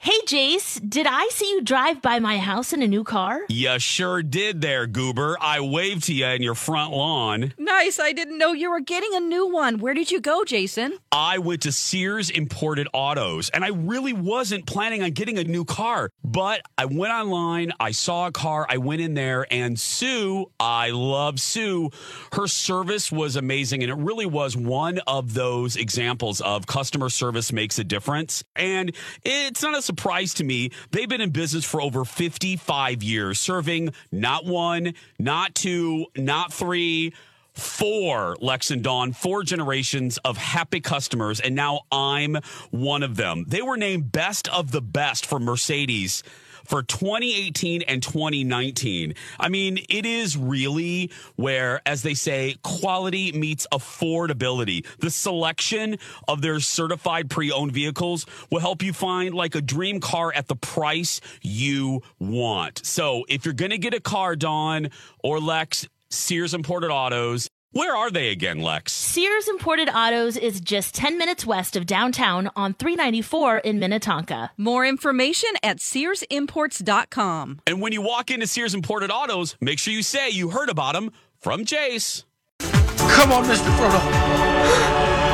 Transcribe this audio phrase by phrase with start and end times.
[0.00, 3.40] Hey, Jace, did I see you drive by my house in a new car?
[3.48, 5.36] You sure did there, Goober.
[5.40, 7.52] I waved to you in your front lawn.
[7.58, 7.98] Nice.
[7.98, 9.78] I didn't know you were getting a new one.
[9.78, 10.98] Where did you go, Jason?
[11.10, 15.64] I went to Sears Imported Autos, and I really wasn't planning on getting a new
[15.64, 16.10] car.
[16.30, 20.90] But I went online, I saw a car, I went in there, and Sue, I
[20.90, 21.90] love Sue,
[22.32, 23.82] her service was amazing.
[23.82, 28.44] And it really was one of those examples of customer service makes a difference.
[28.54, 30.70] And it's not a surprise to me.
[30.90, 37.14] They've been in business for over 55 years, serving not one, not two, not three,
[37.58, 41.40] four, Lex and Dawn, four generations of happy customers.
[41.40, 42.38] And now I'm
[42.70, 43.44] one of them.
[43.48, 46.22] They were named best of the best for Mercedes
[46.68, 49.14] for 2018 and 2019.
[49.40, 54.86] I mean, it is really where, as they say, quality meets affordability.
[54.98, 55.98] The selection
[56.28, 60.46] of their certified pre owned vehicles will help you find like a dream car at
[60.48, 62.84] the price you want.
[62.84, 64.90] So if you're going to get a car, Dawn
[65.24, 68.92] or Lex, Sears Imported Autos, where are they again, Lex?
[68.94, 74.50] Sears Imported Autos is just 10 minutes west of downtown on 394 in Minnetonka.
[74.56, 77.60] More information at SearsImports.com.
[77.66, 80.94] And when you walk into Sears Imported Autos, make sure you say you heard about
[80.94, 82.24] them from Jace.
[82.58, 83.68] Come on, Mr.
[83.76, 84.00] Frodo.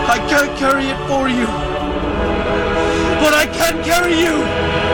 [0.09, 1.47] I can't carry it for you.
[3.23, 4.94] But I can carry you.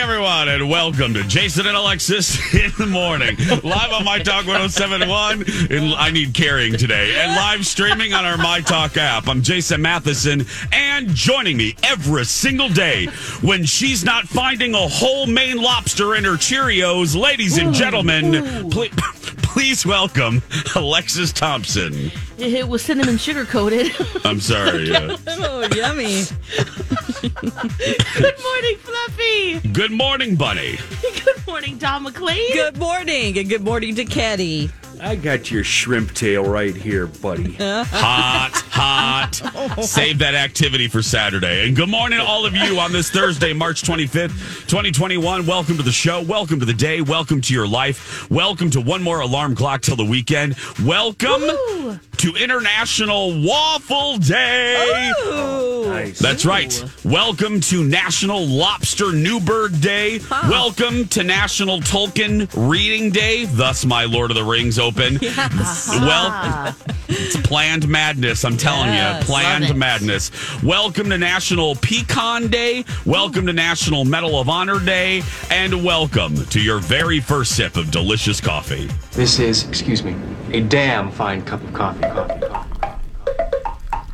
[0.00, 3.36] Everyone, and welcome to Jason and Alexis in the morning.
[3.62, 5.44] Live on My Talk 1071.
[5.70, 7.20] And I need carrying today.
[7.20, 9.28] And live streaming on our My Talk app.
[9.28, 13.08] I'm Jason Matheson, and joining me every single day
[13.42, 18.92] when she's not finding a whole Maine lobster in her Cheerios, ladies and gentlemen, please,
[19.42, 20.40] please welcome
[20.76, 22.10] Alexis Thompson.
[22.42, 23.92] It was cinnamon sugar coated.
[24.24, 24.90] I'm sorry.
[25.42, 26.24] Oh, yummy.
[27.20, 29.60] Good morning, Fluffy.
[29.72, 30.78] good morning, Bunny.
[31.24, 32.52] Good morning, Don McLean.
[32.54, 34.70] Good morning, and good morning to Caddy.
[35.00, 37.54] I got your shrimp tail right here, buddy.
[37.54, 39.40] Hot, hot.
[39.54, 39.82] Oh.
[39.82, 41.66] Save that activity for Saturday.
[41.66, 45.46] And good morning all of you on this Thursday, March 25th, 2021.
[45.46, 46.22] Welcome to the show.
[46.22, 47.00] Welcome to the day.
[47.00, 48.30] Welcome to your life.
[48.30, 50.56] Welcome to one more alarm clock till the weekend.
[50.84, 55.10] Welcome to International Waffle Day.
[55.86, 56.18] Nice.
[56.18, 56.84] That's right.
[57.02, 60.20] Welcome to National Lobster Newburg Day.
[60.30, 63.46] Welcome to National Tolkien Reading Day.
[63.46, 65.18] Thus, my Lord of the Rings open.
[66.00, 66.74] Well,
[67.08, 68.44] it's planned madness.
[68.44, 69.22] I'm telling Yes.
[69.22, 70.30] you, planned madness.
[70.62, 72.84] Welcome to National Pecan Day.
[73.06, 75.22] Welcome to National Medal of Honor Day.
[75.50, 78.88] And welcome to your very first sip of delicious coffee.
[79.12, 80.14] This is, excuse me,
[80.52, 82.00] a damn fine cup of coffee.
[82.02, 82.66] Coffee, coffee.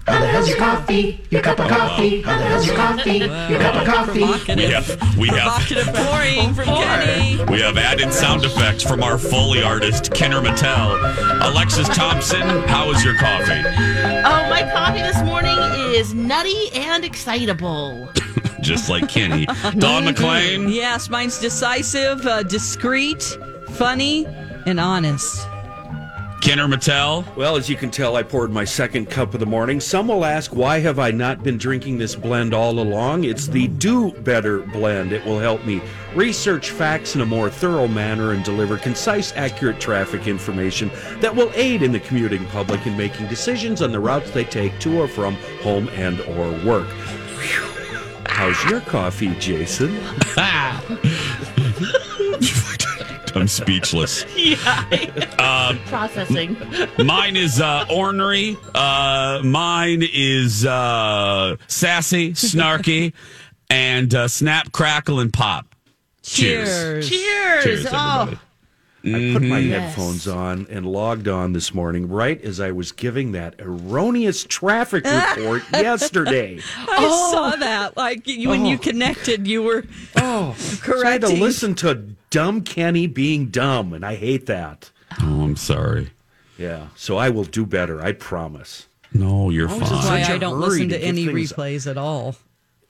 [0.06, 1.20] How the hell's your coffee?
[1.30, 2.22] Your cup of coffee.
[2.22, 3.18] How the hell's your coffee?
[3.18, 4.54] Your cup of coffee.
[4.54, 7.44] We have we have Provocative pouring from Kenny.
[7.46, 10.96] We have added sound effects from our Foley artist, Kenner Mattel.
[11.42, 13.62] Alexis Thompson, how is your coffee?
[14.24, 15.58] Oh, my coffee this morning
[15.94, 18.08] is nutty and excitable.
[18.60, 19.46] Just like Kenny.
[19.78, 23.36] Don McLean, Yes, mine's decisive, uh, discreet,
[23.70, 24.24] funny,
[24.66, 25.46] and honest.
[26.46, 27.26] Kenner Mattel.
[27.34, 29.80] Well, as you can tell, I poured my second cup of the morning.
[29.80, 33.24] Some will ask, why have I not been drinking this blend all along?
[33.24, 35.12] It's the Do Better blend.
[35.12, 35.82] It will help me
[36.14, 40.88] research facts in a more thorough manner and deliver concise, accurate traffic information
[41.18, 44.78] that will aid in the commuting public in making decisions on the routes they take
[44.78, 45.34] to or from
[45.64, 46.86] home and or work.
[47.40, 47.66] Whew.
[48.28, 49.98] How's your coffee, Jason?
[53.36, 54.24] I'm speechless.
[54.36, 55.76] Yeah.
[55.86, 56.56] Processing.
[56.98, 58.56] Mine is uh, ornery.
[58.74, 63.12] Uh, mine is uh, sassy, snarky,
[63.70, 65.66] and uh, snap, crackle, and pop.
[66.22, 67.08] Cheers.
[67.08, 67.64] Cheers.
[67.64, 68.38] Cheers, oh,
[69.14, 69.30] everybody.
[69.30, 69.70] I put my mm-hmm.
[69.70, 69.94] Yes.
[69.94, 75.04] headphones on and logged on this morning right as I was giving that erroneous traffic
[75.04, 76.60] report yesterday.
[76.76, 77.60] I saw oh.
[77.60, 77.96] that.
[77.96, 78.78] Like you, when you oh.
[78.78, 79.84] connected, you were
[80.16, 81.94] Oh, so I had to listen to
[82.30, 84.90] dumb Kenny being dumb, and I hate that.
[85.20, 86.10] Oh, I'm sorry.
[86.58, 88.02] Yeah, so I will do better.
[88.02, 88.88] I promise.
[89.12, 89.82] No, you're is fine.
[89.82, 92.36] it why such a I don't listen to to any things- replays at all.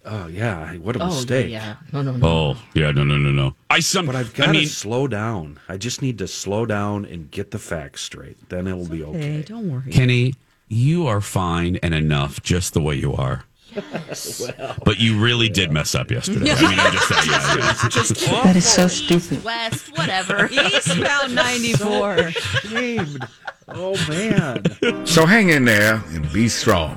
[0.08, 1.50] Oh yeah, what a Oh, mistake.
[1.50, 1.76] yeah.
[1.92, 2.26] No, no, no.
[2.26, 3.54] Oh, yeah, no, no, no, no.
[3.70, 4.06] I some.
[4.06, 5.58] But I've got I to mean, slow down.
[5.68, 8.48] I just need to slow down and get the facts straight.
[8.48, 9.42] Then it'll be Hey, okay.
[9.42, 9.90] don't worry.
[9.90, 10.34] Kenny,
[10.68, 13.44] you are fine and enough just the way you are.
[13.74, 14.48] Yes.
[14.84, 16.52] But you really did mess up yesterday.
[16.52, 17.26] I mean, I'm just saying.
[17.26, 18.42] Yeah, yeah.
[18.44, 19.42] That is so stupid.
[19.44, 20.46] West, whatever.
[20.52, 22.30] Eastbound 94.
[22.30, 23.26] Shamed.
[23.68, 25.06] Oh man.
[25.06, 26.96] So hang in there and be strong,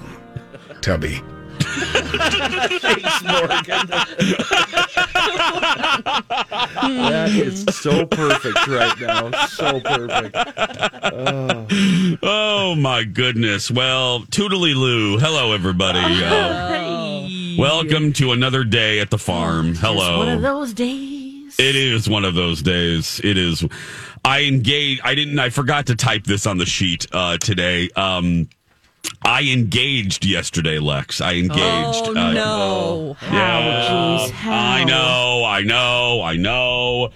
[0.81, 1.21] Tubby.
[1.69, 3.87] Thanks, Morgan.
[6.99, 9.31] that is so perfect right now.
[9.47, 10.35] So perfect.
[12.23, 13.69] Oh my goodness.
[13.71, 15.17] Well, toodly loo.
[15.19, 15.99] Hello, everybody.
[15.99, 17.55] Uh, Hey.
[17.59, 19.75] welcome to another day at the farm.
[19.75, 20.19] Hello.
[20.19, 21.55] One of those days.
[21.59, 23.19] It is one of those days.
[23.23, 23.65] It is.
[24.23, 25.01] I engaged.
[25.03, 25.39] I didn't.
[25.39, 27.89] I forgot to type this on the sheet uh, today.
[27.95, 28.49] Um,
[29.23, 31.21] I engaged yesterday, Lex.
[31.21, 31.59] I engaged.
[31.59, 33.17] Oh, uh, no.
[33.21, 34.51] Yeah, jeez, how?
[34.51, 35.43] I know.
[35.45, 36.21] I know.
[36.23, 37.09] I know.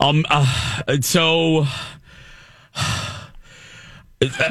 [0.00, 0.24] Um.
[0.28, 1.66] Uh, so.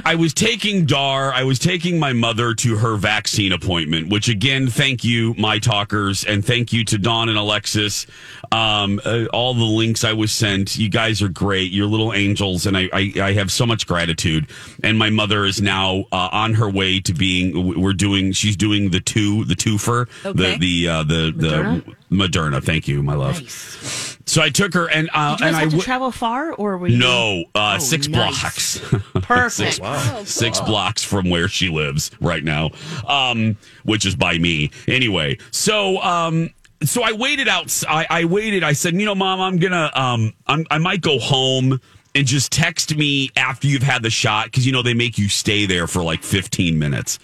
[0.05, 4.67] I was taking Dar, I was taking my mother to her vaccine appointment, which again,
[4.67, 8.05] thank you, my talkers, and thank you to Dawn and Alexis.
[8.51, 11.71] Um, uh, all the links I was sent, you guys are great.
[11.71, 14.47] You're little angels, and I, I, I have so much gratitude.
[14.83, 17.79] And my mother is now uh, on her way to being.
[17.79, 18.31] We're doing.
[18.31, 20.57] She's doing the two, the twofer, Okay.
[20.57, 22.63] the the uh, the the Moderna.
[22.63, 23.41] Thank you, my love.
[23.41, 24.17] Nice.
[24.25, 26.11] So I took her, and uh, Did you guys and I have to w- travel
[26.11, 26.97] far, or were you?
[26.97, 28.79] no, uh, Oh, six nice.
[28.79, 29.03] blocks.
[29.21, 29.81] Perfect.
[30.27, 32.71] six blocks from where she lives right now,
[33.07, 35.37] um, which is by me anyway.
[35.51, 36.49] So, um,
[36.83, 37.83] so I waited out.
[37.87, 38.63] I, I waited.
[38.63, 41.79] I said, you know, mom, I'm gonna, um, I'm, I might go home
[42.15, 45.27] and just text me after you've had the shot because you know they make you
[45.29, 47.19] stay there for like 15 minutes.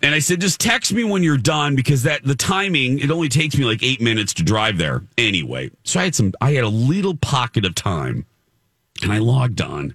[0.00, 3.28] And I said, just text me when you're done because that the timing it only
[3.28, 5.70] takes me like eight minutes to drive there anyway.
[5.84, 6.32] So I had some.
[6.40, 8.24] I had a little pocket of time,
[9.02, 9.94] and I logged on.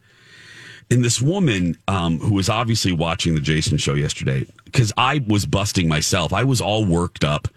[0.92, 5.46] And this woman um, who was obviously watching the Jason show yesterday, because I was
[5.46, 7.48] busting myself, I was all worked up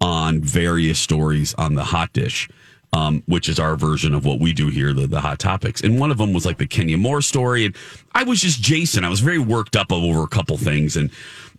[0.00, 2.48] on various stories on the hot dish,
[2.92, 5.82] um, which is our version of what we do here, the, the hot topics.
[5.82, 7.66] And one of them was like the Kenya Moore story.
[7.66, 7.76] And
[8.12, 9.04] I was just Jason.
[9.04, 10.96] I was very worked up over a couple things.
[10.96, 11.10] And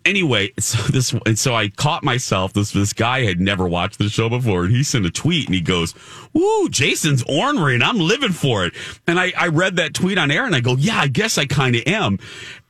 [0.04, 2.52] anyway, so this, and so I caught myself.
[2.52, 5.54] This this guy had never watched the show before, and he sent a tweet, and
[5.54, 5.94] he goes,
[6.32, 8.74] "Woo, Jason's ornery, and I'm living for it."
[9.06, 11.46] And I I read that tweet on air, and I go, "Yeah, I guess I
[11.46, 12.18] kind of am."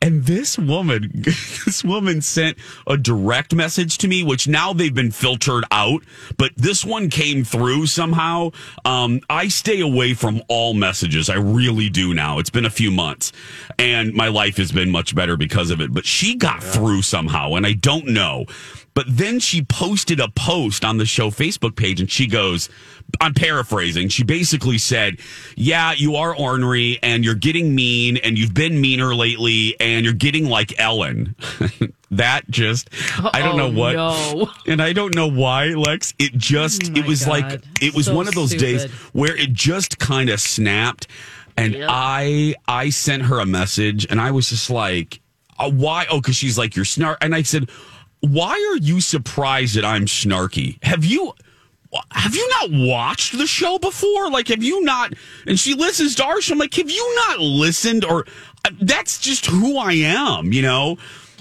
[0.03, 2.57] And this woman, this woman sent
[2.87, 6.03] a direct message to me, which now they've been filtered out,
[6.37, 8.51] but this one came through somehow.
[8.83, 11.29] Um, I stay away from all messages.
[11.29, 12.39] I really do now.
[12.39, 13.31] It's been a few months,
[13.77, 15.93] and my life has been much better because of it.
[15.93, 18.45] But she got through somehow, and I don't know.
[18.93, 22.67] But then she posted a post on the show Facebook page, and she goes,
[23.19, 24.09] I'm paraphrasing.
[24.09, 25.19] She basically said,
[25.55, 30.13] Yeah, you are ornery and you're getting mean and you've been meaner lately and you're
[30.13, 31.35] getting like Ellen.
[32.11, 32.89] that just,
[33.33, 33.93] I don't know what.
[33.93, 34.49] no.
[34.67, 36.13] And I don't know why, Lex.
[36.19, 39.51] It just, Oh it was like, it was So one of those days where it
[39.51, 41.07] just kind of snapped.
[41.57, 41.89] And Yep.
[41.91, 45.19] I, I sent her a message and I was just like,
[45.61, 46.05] uh, why?
[46.09, 47.17] Oh, because she's like, you're snark.
[47.21, 47.69] And I said,
[48.21, 50.81] why are you surprised that I'm snarky?
[50.83, 51.33] Have you,
[52.11, 54.29] have you not watched the show before?
[54.29, 55.13] Like, have you not?
[55.47, 56.53] And she listens to our show.
[56.53, 58.05] I'm like, have you not listened?
[58.05, 58.25] Or
[58.79, 60.97] that's just who I am, you know?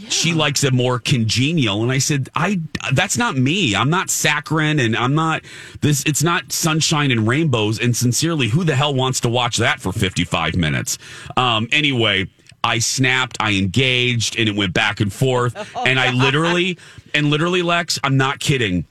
[0.08, 1.82] She likes it more congenial.
[1.82, 2.60] And I said, I,
[2.92, 3.76] that's not me.
[3.76, 5.42] I'm not saccharine and I'm not
[5.82, 7.78] this, it's not sunshine and rainbows.
[7.78, 10.96] And sincerely, who the hell wants to watch that for 55 minutes?
[11.36, 12.28] Um, anyway,
[12.62, 15.54] I snapped, I engaged, and it went back and forth.
[15.74, 15.84] Oh.
[15.84, 16.78] and I literally,
[17.14, 18.86] and literally, Lex, I'm not kidding.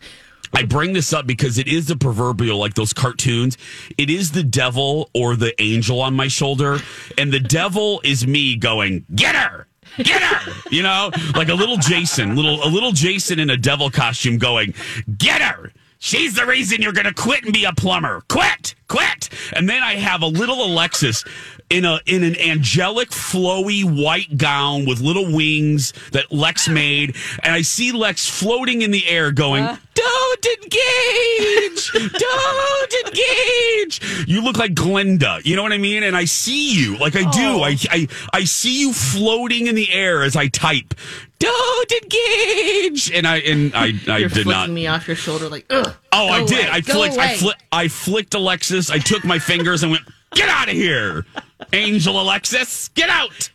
[0.53, 3.57] I bring this up because it is the proverbial, like those cartoons.
[3.97, 6.79] It is the devil or the angel on my shoulder.
[7.17, 11.77] And the devil is me going, get her, get her, you know, like a little
[11.77, 14.73] Jason, little, a little Jason in a devil costume going,
[15.17, 15.71] get her.
[15.99, 18.21] She's the reason you're going to quit and be a plumber.
[18.29, 19.29] Quit, quit.
[19.53, 21.25] And then I have a little Alexis
[21.69, 27.53] in a in an angelic, flowy white gown with little wings that Lex made, and
[27.53, 29.77] I see Lex floating in the air, going, uh.
[29.93, 36.03] "Don't engage, don't engage." You look like Glinda, you know what I mean?
[36.03, 37.61] And I see you, like I do.
[37.61, 40.93] I I I see you floating in the air as I type.
[41.37, 44.69] Don't engage, and I and I I You're did not.
[44.69, 45.95] me off your shoulder like, ugh.
[46.11, 46.59] Oh, I did.
[46.65, 47.17] away, I go flicked.
[47.17, 47.63] I flicked.
[47.71, 48.89] I flicked Alexis.
[48.89, 51.25] I took my fingers and went, "Get out of here,
[51.73, 52.89] Angel Alexis!
[52.89, 53.49] Get out!"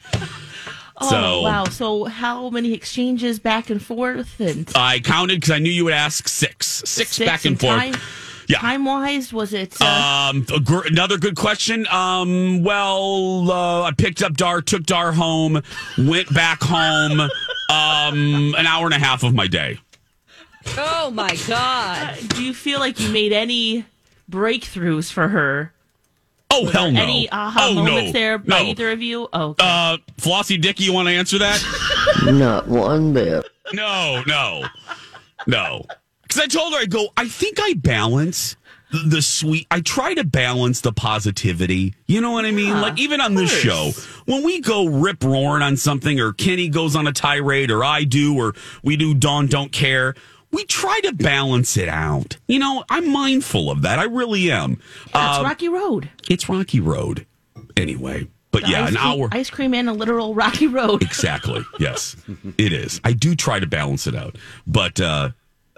[0.97, 1.65] Oh so wow!
[1.65, 5.95] So how many exchanges back and forth and I counted because I knew you would
[5.95, 7.77] ask six, six, back and forth.
[7.77, 7.95] Time,
[8.47, 8.59] Yeah.
[8.59, 9.75] Time wise, was it?
[9.81, 11.87] Uh, Um, a gr- another good question.
[11.89, 15.63] Um, well, uh, I picked up Dar, took Dar home,
[15.99, 17.21] went back home.
[17.71, 19.79] Um, an hour and a half of my day.
[20.79, 22.17] Oh my god!
[22.29, 23.85] do you feel like you made any
[24.31, 25.73] breakthroughs for her?
[26.57, 27.01] Oh hell no!
[27.03, 28.13] Any aha oh moments no!
[28.13, 28.69] there by no.
[28.69, 29.29] either of you?
[29.33, 31.61] Oh, Uh, Flossie Dicky, you want to answer that?
[32.27, 33.45] Not one bit.
[33.73, 34.65] No, no,
[35.47, 35.85] no.
[36.23, 38.57] Because I told her, I go, I think I balance
[38.93, 39.67] the, the sweet.
[39.71, 41.95] I try to balance the positivity.
[42.07, 42.69] You know what I mean?
[42.69, 43.63] Yeah, like even on this course.
[43.97, 47.83] show, when we go rip roaring on something, or Kenny goes on a tirade, or
[47.85, 50.15] I do, or we do Dawn don't care.
[50.55, 52.37] We try to balance it out.
[52.49, 53.99] You know, I'm mindful of that.
[53.99, 54.81] I really am.
[55.15, 56.11] yeah, it's Um, Rocky Road.
[56.31, 57.27] it's Rocky Road.
[57.77, 59.29] Anyway, but The yeah, an cream, hour.
[59.33, 61.03] Ice cream and a literal Rocky Road.
[61.15, 61.63] Exactly.
[61.81, 62.15] Yes,
[62.57, 63.01] it is.
[63.05, 65.31] I do try to balance it out, but uh,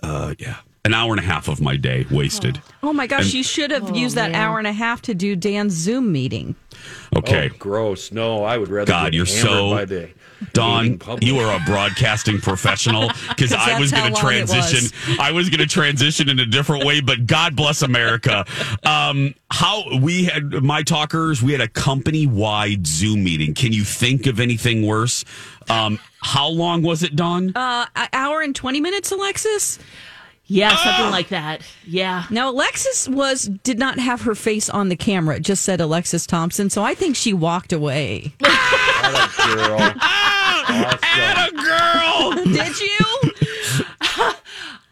[0.03, 0.57] uh, yeah,
[0.87, 2.61] an hour and a half of my day wasted.
[2.83, 3.25] Oh my gosh!
[3.25, 6.13] And- you should have Oh, used that hour and a half to do Dan's Zoom
[6.13, 6.55] meeting.
[7.15, 8.13] Okay, Oh, gross.
[8.13, 8.89] No, I would rather.
[8.91, 10.09] God, get you're hammered so by the
[10.53, 10.83] Don.
[10.85, 11.25] hating public.
[11.25, 15.17] You are a broadcasting professional because I was that's going to how long it transition.
[15.19, 18.45] I was going to transition in a different way, but God bless America.
[18.85, 23.55] Um, how we had my talkers, we had a company wide Zoom meeting.
[23.55, 25.25] Can you think of anything worse?
[25.69, 27.57] Um, how long was it, Don?
[27.57, 29.79] Uh, an hour and twenty minutes, Alexis.
[30.49, 30.83] Yeah, Ah!
[30.85, 31.63] something like that.
[31.87, 32.25] Yeah.
[32.31, 35.37] Now Alexis was did not have her face on the camera.
[35.37, 38.33] It just said Alexis Thompson, so I think she walked away.
[38.41, 39.81] girl.
[40.69, 42.45] Atta girl.
[42.45, 43.33] did you?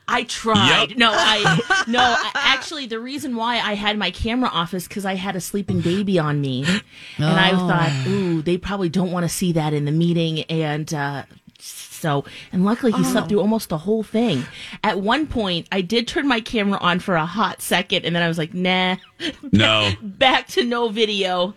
[0.07, 0.91] I tried.
[0.91, 0.99] Yep.
[0.99, 2.17] No, I no.
[2.35, 5.81] Actually, the reason why I had my camera off is because I had a sleeping
[5.81, 6.65] baby on me,
[7.17, 7.57] and I Oh.
[7.69, 11.23] thought, ooh, they probably don't want to see that in the meeting, and uh,
[12.05, 13.11] so and luckily he Oh.
[13.13, 14.45] slept through almost the whole thing.
[14.83, 18.23] At one point, I did turn my camera on for a hot second, and then
[18.23, 18.97] I was like, nah,
[19.53, 19.91] No.
[20.03, 21.55] back to no video.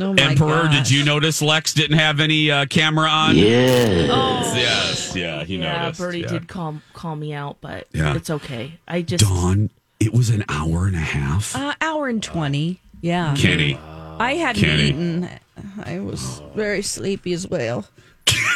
[0.00, 0.74] Oh Emperor, gosh.
[0.76, 3.36] did you notice Lex didn't have any uh, camera on?
[3.36, 4.08] Yeah.
[4.10, 4.52] Oh.
[4.56, 6.00] Yes, yeah, he yeah, noticed.
[6.00, 6.26] Birdie yeah.
[6.26, 8.14] did call call me out, but Yeah.
[8.16, 8.78] it's okay.
[8.88, 9.70] I just Dawn,
[10.00, 11.54] it was an hour and a half.
[11.54, 12.80] Uh, hour and twenty.
[13.00, 13.34] Yeah.
[13.38, 13.78] Kenny,
[14.18, 14.88] I hadn't Kenny.
[14.88, 15.28] eaten.
[15.84, 17.84] I was very sleepy as well.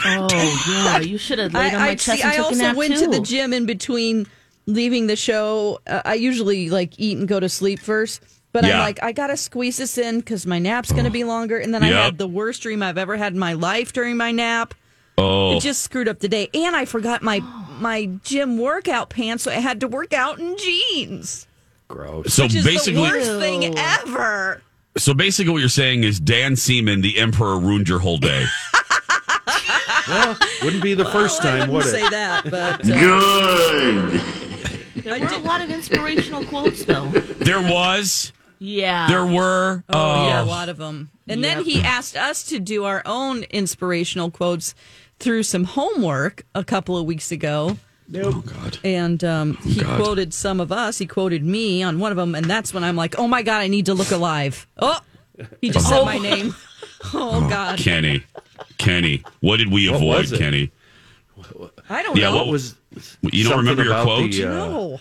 [0.05, 2.49] Oh yeah, you should have laid on my I, chest see, and I took a
[2.49, 3.05] also nap went too.
[3.05, 4.27] to the gym in between
[4.67, 5.81] leaving the show.
[5.87, 9.37] Uh, I usually like eat and go to sleep first, but I'm like, I gotta
[9.37, 11.59] squeeze this in because my nap's gonna be longer.
[11.59, 14.31] And then I had the worst dream I've ever had in my life during my
[14.31, 14.75] nap.
[15.19, 17.41] oh, It just screwed up the day, and I forgot my
[17.81, 21.49] my gym workout pants, so I had to work out in jeans,
[21.89, 22.33] Gross.
[22.33, 24.63] so which is basically, the worst thing ever.
[24.97, 28.45] so basically, what you're saying is Dan Seaman, the Emperor, ruined your whole day.
[30.09, 34.21] Well, wouldn't be the first I time, wouldn't say that, but uh, Good.
[35.05, 37.07] There were a lot of inspirational quotes, though.
[37.09, 39.09] there was, Yeah.
[39.09, 39.83] there were.
[39.89, 41.11] Oh, yeah, a Oh, lot of them.
[41.29, 44.75] And then he asked us to do our own inspirational quotes
[45.19, 47.79] through some homework a couple of weeks ago.
[48.15, 48.79] oh God.
[48.85, 50.01] And um, he God.
[50.01, 50.99] quoted some of us.
[50.99, 52.35] He quoted me on one of them.
[52.35, 54.67] And that's when I'm like, oh my God, I need to look alive.
[54.79, 55.01] Oh,
[55.61, 56.55] he just said my name.
[57.15, 57.79] Oh, God.
[57.79, 58.25] Kenny,
[58.79, 60.39] Kenny, what did we What avoid.
[60.39, 60.71] Kenny?
[61.89, 62.37] I don't Yeah, know.
[62.37, 62.77] what What was?
[63.23, 64.31] You don't remember your about quote?
[64.33, 65.01] The, uh, no.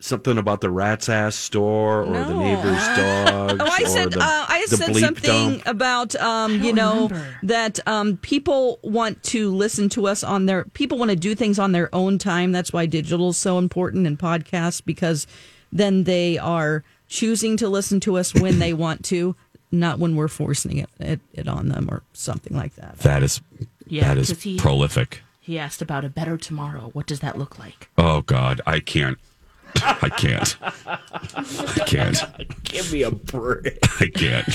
[0.00, 3.58] something about the rat's ass store or the neighbor's dog.
[3.60, 5.62] Oh, I said the, uh, I said something dump.
[5.66, 7.10] about um, you know
[7.42, 11.58] that um, people want to listen to us on their people want to do things
[11.58, 12.52] on their own time.
[12.52, 15.26] That's why digital is so important and podcasts because
[15.72, 19.34] then they are choosing to listen to us when they want to,
[19.70, 22.98] not when we're forcing it, it, it on them or something like that.
[23.00, 23.40] That is
[23.86, 25.22] Yeah, that is 'cause he- prolific.
[25.40, 26.90] He asked about a better tomorrow.
[26.92, 27.88] What does that look like?
[27.96, 29.18] Oh God, I can't.
[29.82, 30.56] I can't.
[30.62, 32.18] I can't.
[32.64, 33.78] Give me a break.
[34.00, 34.48] I can't.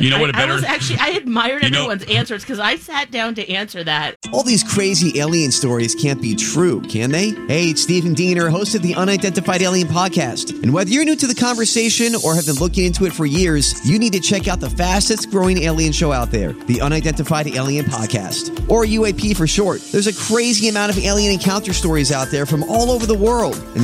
[0.00, 0.30] You know what?
[0.30, 0.54] A I, I better.
[0.54, 4.16] was actually I admired You know- everyone's answers because I sat down to answer that.
[4.32, 7.30] All these crazy alien stories can't be true, can they?
[7.46, 10.62] Hey, it's Stephen Diener, host of the Unidentified Alien Podcast.
[10.62, 13.86] And whether you're new to the conversation or have been looking into it for years,
[13.88, 17.84] you need to check out the fastest growing alien show out there, the Unidentified Alien
[17.86, 19.80] Podcast, or UAP for short.
[19.92, 23.56] There's a crazy amount of alien encounter stories out there from all over the world.
[23.76, 23.83] And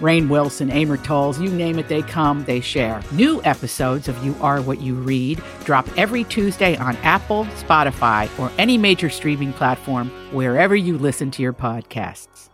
[0.00, 3.02] Rainn Wilson, Amor Towles, you name it, they come, they share.
[3.12, 8.50] New episodes of You Are What You Read drop every Tuesday on Apple, Spotify, or
[8.58, 12.48] any major streaming platform wherever you listen to your podcasts.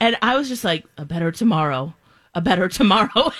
[0.00, 1.94] And I was just like, a better tomorrow,
[2.34, 3.10] a better tomorrow.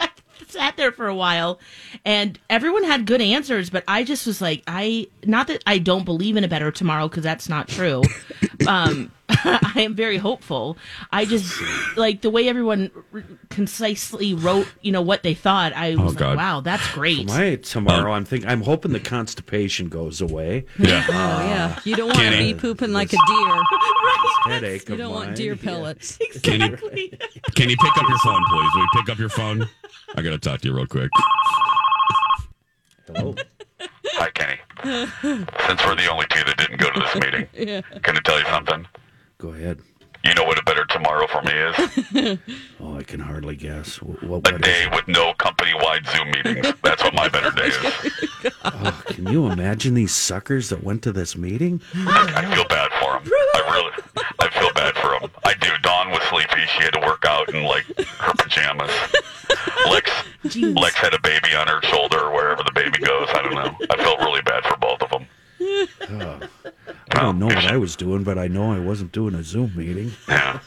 [0.00, 0.10] I
[0.48, 1.58] sat there for a while
[2.04, 6.04] and everyone had good answers, but I just was like, I, not that I don't
[6.04, 8.02] believe in a better tomorrow because that's not true.
[8.68, 10.76] um, I am very hopeful.
[11.10, 11.52] I just
[11.96, 15.72] like the way everyone r- concisely wrote, you know, what they thought.
[15.72, 16.36] I was Oh, like, God.
[16.36, 17.26] wow, that's great.
[17.26, 18.48] My tomorrow, I'm thinking.
[18.48, 20.66] I'm hoping the constipation goes away.
[20.78, 21.04] Yeah.
[21.08, 23.62] Oh yeah, you don't want to be pooping like a deer.
[24.46, 24.52] Right.
[24.52, 24.88] Headache.
[24.90, 25.34] You don't want mine.
[25.36, 25.62] deer Yeah.
[25.62, 26.18] pellets.
[26.42, 26.76] Can you
[27.54, 28.70] can you pick up your phone, please?
[28.74, 29.66] Will you pick up your phone?
[30.14, 31.10] I gotta talk to you real quick.
[33.06, 33.34] Hello.
[34.16, 34.58] Hi, Kenny.
[35.66, 37.80] Since we're the only two that didn't go to this meeting, Yeah.
[38.02, 38.86] can I tell you something?
[39.38, 39.80] Go ahead.
[40.24, 42.38] You know what a better tomorrow for me is?
[42.80, 43.96] Oh, I can hardly guess.
[43.96, 44.92] Wh- What, A day it?
[44.94, 46.66] with no company-wide Zoom meetings.
[46.82, 48.12] That's what my better day is.
[48.62, 51.80] Oh, can you imagine these suckers that went to this meeting?
[51.94, 53.32] I, I feel bad for them.
[53.54, 53.92] I really,
[54.38, 54.93] I feel bad for them.
[55.44, 55.68] I do.
[55.82, 56.60] Dawn was sleepy.
[56.76, 58.90] She had to work out in like her pajamas.
[59.90, 60.10] Lex,
[60.56, 63.28] Lex had a baby on her shoulder or wherever the baby goes.
[63.30, 63.76] I don't know.
[63.90, 65.26] I felt really bad for both of them.
[65.60, 66.40] Oh,
[67.12, 69.72] I don't know what I was doing, but I know I wasn't doing a Zoom
[69.76, 70.12] meeting.
[70.28, 70.58] Yeah.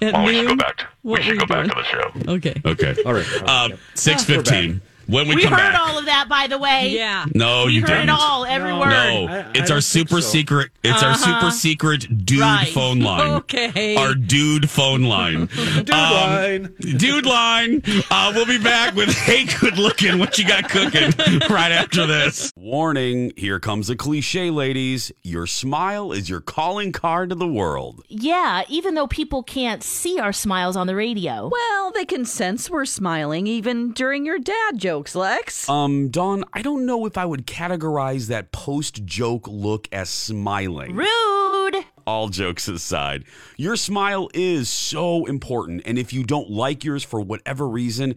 [0.00, 0.56] At Well, we should go noon?
[0.58, 0.76] back.
[0.78, 2.32] To, we should go you back to the show.
[2.34, 2.60] Okay.
[2.64, 3.02] Okay.
[3.04, 3.42] All right.
[3.42, 4.80] Um, six fifteen.
[5.08, 5.80] When we, We, come heard back.
[5.80, 6.90] all of that, by the way.
[6.94, 7.24] Yeah.
[7.34, 8.10] no, we you heard didn't.
[8.10, 8.78] it all, every No.
[8.80, 8.88] word.
[8.90, 10.28] No, I- I it's don't our super so.
[10.28, 10.70] secret.
[10.84, 11.40] It's our Uh-huh.
[11.40, 12.68] super secret dude Right.
[12.68, 13.30] phone line.
[13.36, 13.96] Okay.
[13.96, 15.46] Our dude phone line.
[15.56, 16.74] Dude Um, line.
[16.80, 17.82] Dude line.
[18.10, 21.10] Uh, we'll be back with Hey Good Looking, what you got cooking
[21.50, 22.52] right after this.
[22.56, 25.10] Warning, here comes a cliche, ladies.
[25.22, 28.02] Your smile is your calling card to the world.
[28.08, 31.48] Yeah, even though people can't see our smiles on the radio.
[31.50, 35.68] Well, they can sense we're smiling even during your dad jokes, Lex.
[35.68, 40.96] Um, Dawn, I don't know if I would categorize that post joke look as smiling.
[40.96, 41.84] Rude.
[42.04, 43.22] all jokes aside,
[43.56, 45.82] your smile is so important.
[45.84, 48.16] And if you don't like yours for whatever reason,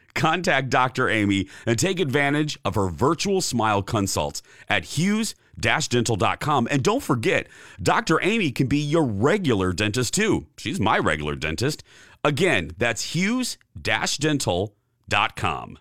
[0.13, 1.09] Contact Dr.
[1.09, 6.67] Amy and take advantage of her virtual smile consults at Hughes dental.com.
[6.71, 7.47] And don't forget,
[7.81, 8.21] Dr.
[8.21, 10.47] Amy can be your regular dentist too.
[10.57, 11.83] She's my regular dentist.
[12.23, 15.79] Again, that's Hughes dental.com.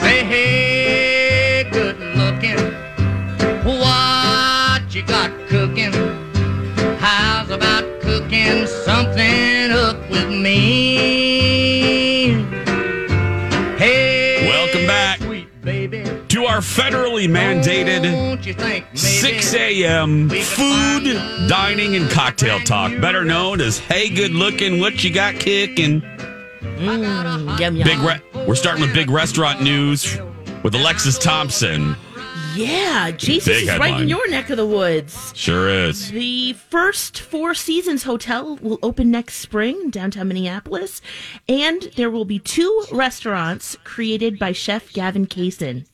[0.00, 2.74] Say hey, good looking.
[3.64, 5.92] What you got cooking?
[6.98, 9.57] How's about cooking something?
[16.68, 20.28] Federally mandated 6 a.m.
[20.28, 21.04] food,
[21.48, 26.00] dining, and cocktail talk, better known as Hey Good Looking, What You Got Kicking.
[26.00, 27.84] Mm, yum, yum.
[27.86, 30.18] Big re- We're starting with big restaurant news
[30.62, 31.96] with Alexis Thompson.
[32.54, 35.32] yeah, Jesus is right in your neck of the woods.
[35.34, 36.10] Sure is.
[36.10, 41.00] The first Four Seasons Hotel will open next spring in downtown Minneapolis,
[41.48, 45.86] and there will be two restaurants created by Chef Gavin Kaysen.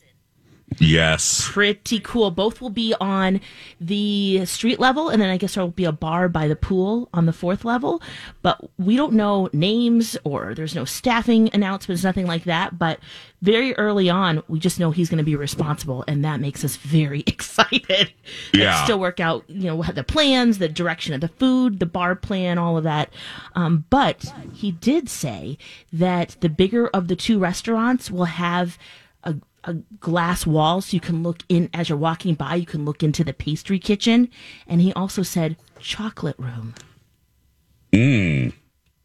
[0.79, 1.49] Yes.
[1.51, 2.31] Pretty cool.
[2.31, 3.41] Both will be on
[3.81, 7.09] the street level, and then I guess there will be a bar by the pool
[7.13, 8.03] on the fourth level.
[8.43, 12.79] But we don't know names or there's no staffing announcements, nothing like that.
[12.79, 13.01] But
[13.43, 16.77] very early on, we just know he's going to be responsible, and that makes us
[16.77, 18.13] very excited.
[18.53, 18.71] Yeah.
[18.71, 22.17] Let's still work out, you know, the plans, the direction of the food, the bar
[22.17, 23.13] plan, all of that.
[23.55, 25.59] Um, but he did say
[25.93, 28.79] that the bigger of the two restaurants will have
[29.25, 29.35] a,
[29.67, 33.03] a glass wall so you can look in as you're walking by you can look
[33.03, 34.29] into the pastry kitchen
[34.67, 36.75] and he also said chocolate room
[37.93, 38.53] Mmm.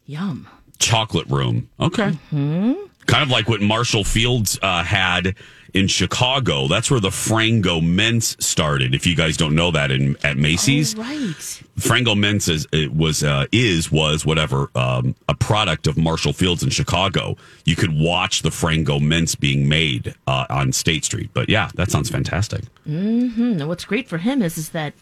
[0.05, 0.47] yum
[0.79, 1.69] Chocolate room.
[1.79, 2.11] Okay.
[2.29, 2.73] hmm
[3.09, 5.35] Kind of like what Marshall Fields uh, had
[5.73, 6.67] in Chicago.
[6.67, 8.95] That's where the Frango Mints started.
[8.95, 11.35] If you guys don't know that, in at Macy's, Oh, right
[11.79, 16.63] Frango Mints is it was uh, is was whatever um, a product of Marshall Fields
[16.63, 17.35] in Chicago.
[17.65, 21.29] You could watch the Frango Mints being made uh, on State Street.
[21.33, 22.63] But yeah, that sounds fantastic.
[22.85, 24.93] hmm and what's great for him is is that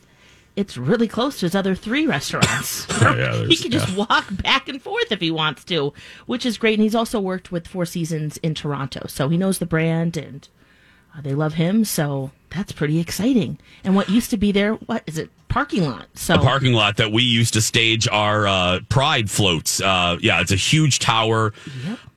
[0.57, 4.05] it's really close to his other three restaurants Oh, yeah, he can just yeah.
[4.05, 5.93] walk back and forth if he wants to
[6.25, 9.59] which is great and he's also worked with four seasons in toronto so he knows
[9.59, 10.49] the brand and
[11.17, 15.03] uh, they love him so that's pretty exciting and what used to be there what
[15.07, 18.79] is it parking lot so a parking lot that we used to stage our uh,
[18.89, 19.79] pride floats.
[19.81, 21.53] Uh, yeah, it's a huge tower.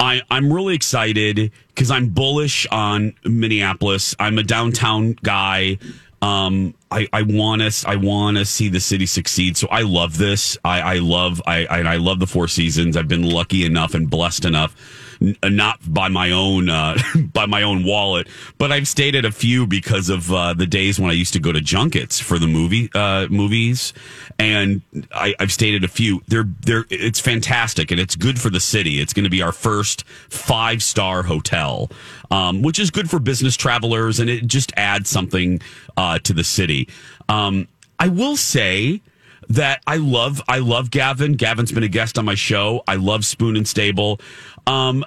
[0.00, 4.14] I, I'm really excited because I'm bullish on Minneapolis.
[4.18, 5.79] I'm a downtown guy.
[6.22, 9.56] Um, I, I want to I want to see the city succeed.
[9.56, 10.59] So I love this.
[10.64, 12.96] I, I love I, I I love the Four Seasons.
[12.96, 14.76] I've been lucky enough and blessed enough
[15.20, 16.96] not by my own uh,
[17.33, 18.28] by my own wallet,
[18.59, 21.40] but I've stayed at a few because of uh, the days when I used to
[21.40, 23.92] go to junkets for the movie uh, movies,
[24.38, 26.22] and I, I've stayed at a few.
[26.28, 29.00] They're they're it's fantastic and it's good for the city.
[29.00, 31.90] It's going to be our first five star hotel,
[32.30, 35.61] um, which is good for business travelers, and it just adds something
[35.96, 36.88] uh, to the city.
[37.28, 39.02] Um, I will say
[39.50, 41.35] that I love I love Gavin.
[41.35, 42.83] Gavin's been a guest on my show.
[42.87, 44.20] I love Spoon and Stable.
[44.66, 45.05] Um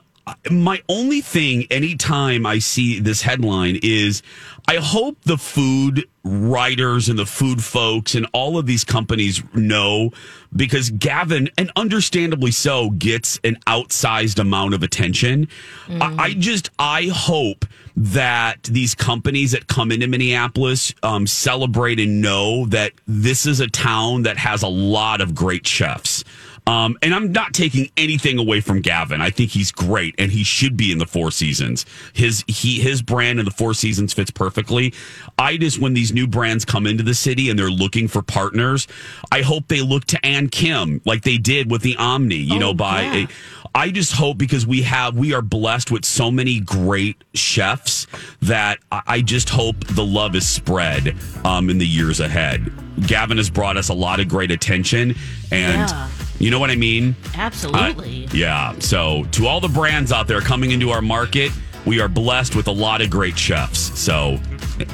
[0.49, 4.23] my only thing anytime I see this headline is
[4.67, 10.11] I hope the food writers and the food folks and all of these companies know
[10.55, 15.49] because Gavin, and understandably so, gets an outsized amount of attention.
[16.01, 22.21] I, I just, I hope that these companies that come into Minneapolis um, celebrate and
[22.21, 26.23] know that this is a town that has a lot of great chefs.
[26.65, 29.21] Um, and I'm not taking anything away from Gavin.
[29.21, 31.85] I think he's great, and he should be in the Four Seasons.
[32.13, 34.93] His he his brand in the Four Seasons fits perfectly.
[35.37, 38.87] I just when these new brands come into the city and they're looking for partners,
[39.31, 42.35] I hope they look to Ann Kim like they did with the Omni.
[42.35, 43.27] You know, by
[43.75, 48.07] I just hope because we have we are blessed with so many great chefs
[48.41, 52.71] that I I just hope the love is spread um, in the years ahead.
[53.05, 55.15] Gavin has brought us a lot of great attention,
[55.51, 56.09] and Yeah.
[56.39, 57.15] You know what I mean.
[57.35, 58.25] Absolutely.
[58.25, 58.79] Uh, yeah.
[58.79, 61.51] So to all the brands out there coming into our market,
[61.85, 63.97] we are blessed with a lot of great chefs.
[63.99, 64.39] So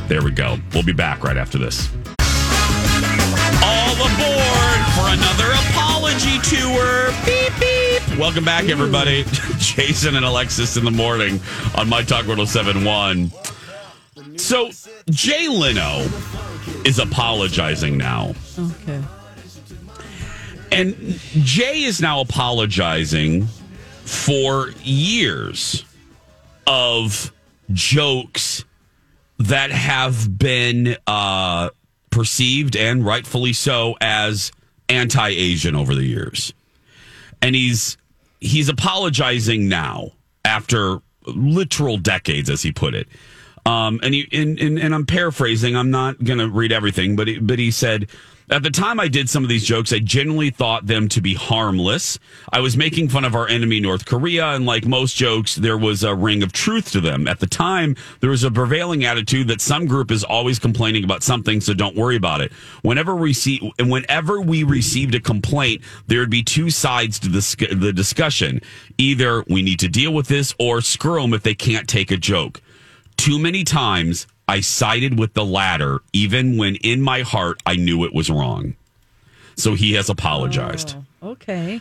[0.08, 0.58] there we go.
[0.74, 1.90] We'll be back right after this.
[3.64, 7.12] All aboard for another apology tour.
[7.26, 8.20] Beep beep.
[8.20, 9.24] Welcome back, everybody.
[9.60, 11.40] Jason and Alexis in the morning
[11.76, 13.32] on My Talk 1071.
[14.38, 14.72] So
[15.10, 16.08] Jay Leno
[16.86, 18.34] is apologizing now.
[18.58, 19.02] Okay.
[20.72, 23.48] And Jay is now apologizing
[24.06, 25.84] for years
[26.68, 27.32] of
[27.72, 28.64] jokes
[29.40, 31.70] that have been uh,
[32.10, 34.52] perceived and rightfully so as
[34.90, 36.54] anti-Asian over the years.
[37.42, 37.98] And he's
[38.40, 40.12] he's apologizing now
[40.44, 43.08] after literal decades, as he put it.
[43.66, 45.76] Um, and, he, and, and and I'm paraphrasing.
[45.76, 48.10] I'm not going to read everything, but but he said,
[48.50, 51.36] at the time I did some of these jokes, I genuinely thought them to be
[51.36, 52.18] harmless.
[52.52, 56.04] I was making fun of our enemy, North Korea, and like most jokes, there was
[56.04, 57.28] a ring of truth to them.
[57.28, 61.22] At the time, there was a prevailing attitude that some group is always complaining about
[61.22, 62.52] something, so don't worry about it.
[62.82, 67.30] Whenever we see, and whenever we received a complaint, there would be two sides to
[67.30, 68.62] the, the discussion.
[68.98, 72.18] Either we need to deal with this, or screw them if they can't take a
[72.18, 72.62] joke
[73.20, 78.04] too many times I sided with the latter, even when in my heart I knew
[78.04, 78.76] it was wrong.
[79.56, 80.96] So he has apologized.
[81.22, 81.80] Oh, okay.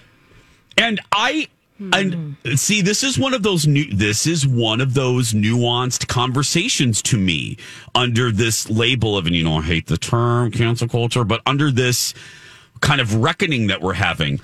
[0.77, 1.49] And I
[1.81, 7.01] and see this is one of those new this is one of those nuanced conversations
[7.03, 7.57] to me
[7.95, 11.71] under this label of and you know I hate the term cancel culture but under
[11.71, 12.15] this
[12.81, 14.41] kind of reckoning that we're having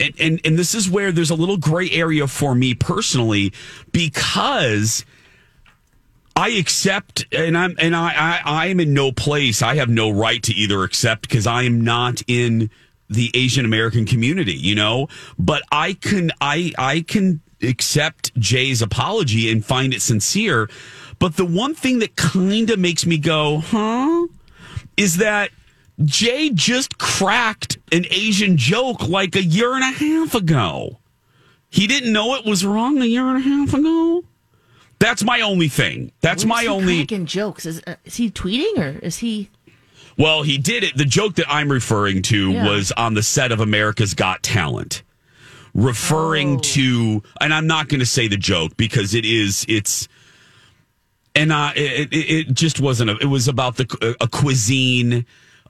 [0.00, 3.52] and and, and this is where there's a little gray area for me personally
[3.92, 5.04] because
[6.38, 9.60] I accept, and I'm and I, I I am in no place.
[9.60, 12.70] I have no right to either accept because I am not in
[13.10, 15.08] the Asian American community, you know.
[15.36, 20.70] But I can I I can accept Jay's apology and find it sincere.
[21.18, 24.28] But the one thing that kind of makes me go, huh,
[24.96, 25.50] is that
[26.04, 31.00] Jay just cracked an Asian joke like a year and a half ago.
[31.68, 34.22] He didn't know it was wrong a year and a half ago.
[34.98, 36.12] That's my only thing.
[36.20, 37.04] That's Where's my only.
[37.06, 37.66] jokes.
[37.66, 39.48] Is, uh, is he tweeting or is he?
[40.16, 40.96] Well, he did it.
[40.96, 42.68] The joke that I'm referring to Yeah.
[42.68, 45.02] was on the set of America's Got Talent,
[45.74, 46.60] referring Oh.
[46.60, 50.08] to, and I'm not going to say the joke because it is, it's,
[51.36, 52.16] and uh, it, it,
[52.48, 53.10] it just wasn't.
[53.10, 55.24] A, it was about the a cuisine,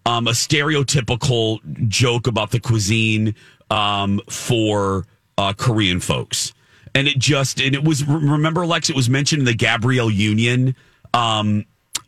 [0.07, 3.35] um, a stereotypical joke about the cuisine
[3.71, 5.05] um, for
[5.37, 6.55] uh, Korean folks,
[6.95, 8.05] and it just and it was.
[8.05, 8.91] Remember, Lex?
[8.91, 10.75] It was mentioned in the Gabrielle Union.
[11.15, 11.65] Um,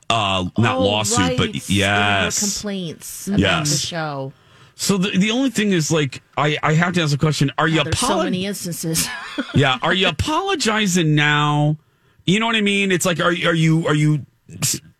[0.09, 1.37] uh, not Oh, lawsuit, right.
[1.39, 3.71] but yes, complaints about Yes.
[3.71, 4.33] the show.
[4.75, 7.69] So the, the only thing is, like, I, I have to ask a question: Are
[7.69, 8.25] you There's so apologizing?
[8.33, 9.09] many instances.
[9.55, 11.77] yeah, are you apologizing now?
[12.27, 12.91] You know what I mean?
[12.93, 14.25] It's like, are are you are you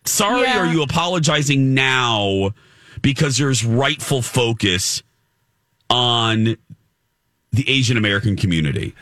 [0.05, 0.43] sorry?
[0.43, 0.59] Yeah.
[0.59, 2.51] Or are you apologizing now
[3.03, 5.03] because there's rightful focus
[5.89, 6.57] on
[7.53, 8.95] the Asian American community?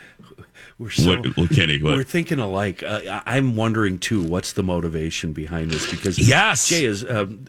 [0.79, 1.95] We're so, What- well, Kenny, what?
[1.97, 2.81] we're thinking alike.
[2.83, 5.89] Uh, I'm wondering too, what's the motivation behind this?
[5.91, 6.69] Because Yes.
[6.69, 7.45] Jay has um,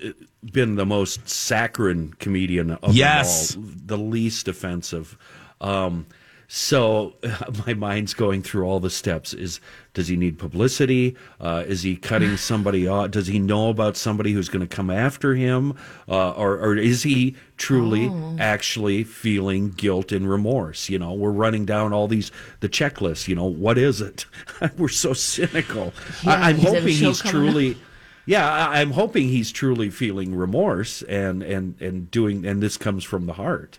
[0.53, 3.51] been the most saccharine comedian of Yes.
[3.55, 5.17] them all, the least offensive.
[5.61, 6.07] Um,
[6.53, 7.15] so
[7.67, 9.33] my mind's going through all the steps.
[9.33, 9.61] Is
[9.95, 11.17] does he need publicity?
[11.41, 13.13] Uh, is he cutting somebody off?
[13.13, 15.75] Does he know about somebody who's going to come after him,
[16.09, 18.37] uh, or, or is he truly Oh.
[18.41, 20.89] actually feeling guilt and remorse?
[20.89, 23.29] You know, we're running down all these the checklists.
[23.29, 24.27] You know, what is it?
[24.77, 25.93] we're so cynical.
[26.25, 27.53] Yeah, I, I'm he's got a hoping he's coming up.
[27.55, 27.77] truly.
[28.27, 33.03] Yeah, I- I'm hoping he's truly feeling remorse and and and doing, and this comes
[33.05, 33.79] from the heart.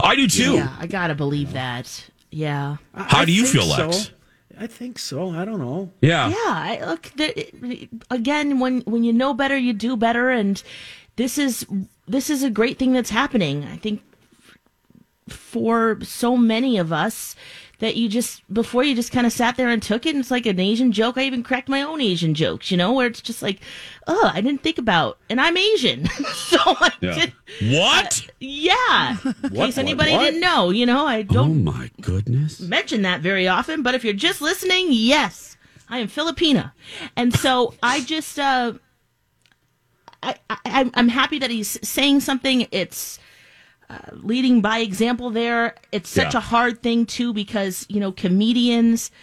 [0.00, 0.54] I do too.
[0.54, 2.10] Yeah, I gotta believe that.
[2.30, 2.76] Yeah.
[2.94, 3.86] How I do you think feel, so.
[3.88, 4.12] Lex?
[4.58, 5.30] I think so.
[5.30, 5.90] I don't know.
[6.00, 6.28] Yeah.
[6.28, 7.10] Yeah, I, look.
[7.16, 10.62] The, again, when when you know better, you do better, and
[11.16, 11.66] this is
[12.06, 13.64] this is a great thing that's happening.
[13.64, 14.02] I think
[15.28, 17.36] for so many of us
[17.78, 20.10] that you just before you just kind of sat there and took it.
[20.10, 21.18] And it's like an Asian joke.
[21.18, 23.60] I even cracked my own Asian jokes, you know, where it's just like,
[24.06, 27.14] oh, I didn't think about, and I'm Asian, so I Yeah.
[27.14, 27.32] did.
[27.70, 28.26] What?
[28.40, 30.20] Yeah, in case anybody what?
[30.20, 32.60] didn't know, you know, I Oh don't my goodness.
[32.60, 35.56] mention that very often, but if you're just listening, yes,
[35.88, 36.72] I am Filipina,
[37.16, 38.74] and so I just uh,
[40.22, 42.66] I, I I'm happy that he's saying something.
[42.70, 43.18] It's
[43.92, 45.30] uh, leading by example.
[45.30, 46.38] There, it's such Yeah.
[46.38, 49.10] a hard thing too because you know comedians.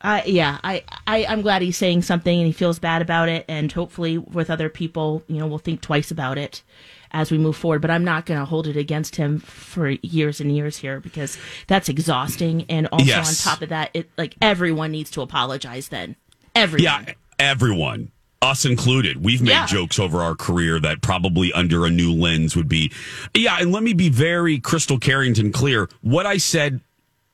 [0.00, 3.44] I yeah, I, I I'm glad he's saying something and he feels bad about it,
[3.48, 6.62] and hopefully with other people, you know, we'll think twice about it
[7.10, 7.82] as we move forward.
[7.82, 11.36] But I'm not going to hold it against him for years and years here because
[11.66, 12.64] that's exhausting.
[12.68, 13.44] And also Yes.
[13.44, 15.88] on top of that, it like everyone needs to apologize.
[15.88, 16.14] Then
[16.54, 16.84] everyone.
[17.08, 19.24] Yeah, everyone, us included.
[19.24, 19.66] We've made Yeah.
[19.66, 22.92] jokes over our career that probably under a new lens would be.
[23.34, 25.88] Yeah, and let me be very Krystle Carrington clear.
[26.02, 26.80] What I said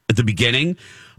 [0.08, 0.76] at the beginning,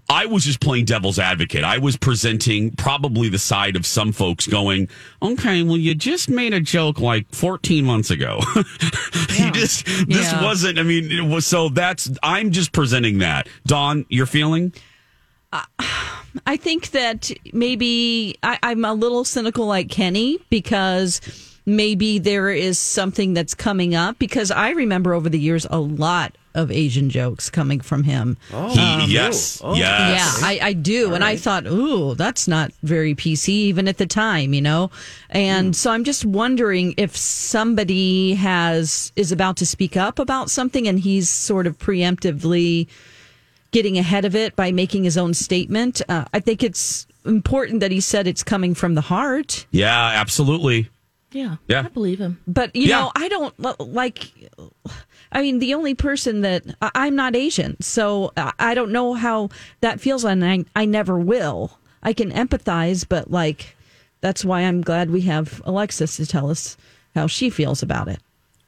[0.09, 1.63] I was just playing devil's advocate.
[1.63, 4.87] I was presenting probably the side of some folks going,
[5.21, 8.39] okay, well, you just made a joke like 14 months ago.
[8.55, 10.43] you just, this Yeah.
[10.43, 13.47] wasn't, I mean, it was, so that's, I'm just presenting that.
[13.65, 14.73] Dawn, your feeling?
[15.51, 15.63] Uh,
[16.45, 21.21] I think that maybe I, I'm a little cynical like Kenny because
[21.65, 26.35] maybe there is something that's coming up because I remember over the years a lot
[26.53, 28.37] of Asian jokes coming from him.
[28.53, 30.39] Oh, He- yes, Oh, yes.
[30.39, 31.13] Yeah, I, I do.
[31.13, 34.89] and I thought, ooh, that's not very PC even at the time, you know?
[35.29, 35.73] And hmm.
[35.73, 40.99] so I'm just wondering if somebody has is about to speak up about something and
[40.99, 42.87] he's sort of preemptively
[43.75, 46.01] getting ahead of it by making his own statement.
[46.07, 49.65] Uh, I think it's important that he said it's coming from the heart.
[49.71, 50.87] Yeah, absolutely.
[51.33, 51.57] Yeah.
[51.67, 51.81] Yeah.
[51.81, 52.39] I believe him.
[52.47, 52.99] But you Yeah.
[53.01, 54.31] know, I don't like.
[55.33, 59.13] I mean, the only person that I- I'm not Asian, so I- I don't know
[59.15, 59.49] how
[59.81, 61.77] that feels, and I I never will.
[62.01, 63.75] I can empathize, but like
[64.21, 66.77] that's why I'm glad we have Alexis to tell us
[67.13, 68.19] how she feels about it.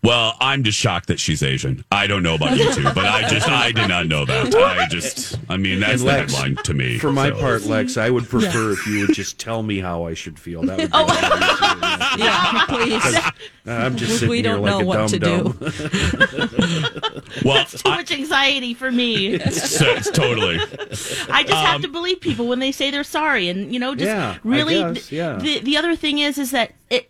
[0.07, 1.83] Well, I'm just shocked that she's Asian.
[1.91, 4.55] I don't know about you two, but I just I did not know that.
[4.55, 6.97] I just I mean that's And the Lex, headline to me.
[6.97, 7.39] For my so.
[7.39, 10.61] part, Lex, I would prefer if you would just tell me how I should feel.
[10.63, 12.15] That would be Oh.
[12.17, 13.19] Yeah, please.
[13.65, 15.71] I'm just We- sitting we here don't like know a what to dumb do.
[17.45, 19.37] Well, Too much anxiety for me.
[19.51, 20.57] so, totally.
[21.29, 23.93] I just have Um, to believe people when they say they're sorry, and you know,
[23.93, 24.75] just Yeah, really.
[24.93, 25.35] guess, yeah.
[25.37, 27.09] The the other thing is, is that it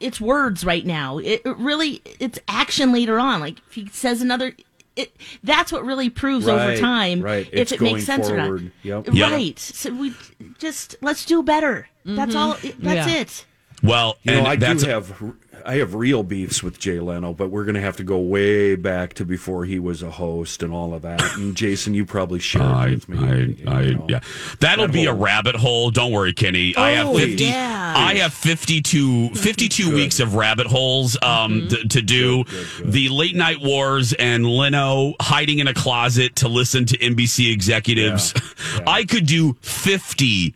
[0.00, 1.18] it's words right now.
[1.18, 3.40] It, it really it's action later on.
[3.40, 4.54] Like if he says another,
[4.96, 7.46] it that's what really proves over time right.
[7.52, 8.60] if It's it makes going sense or not.
[8.82, 9.08] Yep.
[9.12, 9.30] Yep.
[9.30, 9.58] Right.
[9.58, 10.14] So we
[10.58, 11.88] just let's do better.
[12.04, 12.38] That's mm-hmm.
[12.38, 12.72] all.
[12.78, 13.20] That's Yeah.
[13.20, 13.44] it.
[13.82, 15.22] Well, You know, and I do that's have
[15.68, 18.74] I have real beefs with Jay Leno, but we're going to have to go way
[18.74, 21.22] back to before he was a host and all of that.
[21.36, 23.18] And Jason, you probably shared I, with me.
[23.66, 24.20] I, I, yeah,
[24.60, 25.90] that'll That be a rabbit hole.
[25.90, 26.74] Don't worry, Kenny.
[26.74, 27.44] I have Oh, fifty.
[27.44, 27.92] yeah.
[27.96, 32.44] I have 52, 52 weeks of rabbit holes um, th- to do.
[32.82, 38.32] The late night wars and Leno hiding in a closet to listen to NBC executives.
[38.86, 40.54] I could do fifty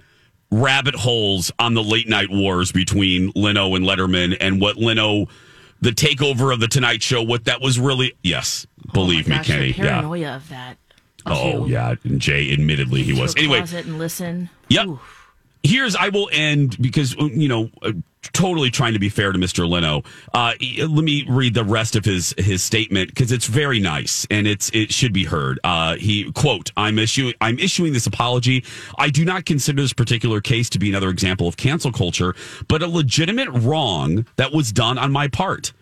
[0.53, 5.27] rabbit holes on the late night wars between Leno and Letterman and what Leno.
[5.81, 9.49] The takeover of the Tonight Show, what that was really, yes, oh believe me, Gosh,
[9.49, 9.71] the Kenny.
[9.73, 10.37] Yeah.
[10.37, 10.77] of that.
[11.27, 11.73] Oh, too.
[11.73, 11.97] yeah.
[12.05, 13.35] And Jay, admittedly, he was.
[13.37, 14.49] Anyway, and listen.
[14.69, 14.87] Yep.
[15.63, 17.93] Here's I will end because you know uh,
[18.33, 19.69] totally trying to be fair to Mr.
[19.69, 20.03] Leno.
[20.35, 20.55] Uh,
[20.89, 24.71] let me read the rest of his his statement because it's very nice and it's
[24.73, 25.61] it should be heard.
[25.63, 28.65] Uh, he quote I'm issuing I'm issuing this apology.
[28.99, 32.35] I do not consider this particular case to be another example of cancel culture,
[32.69, 35.73] but a legitimate wrong that was done on my part.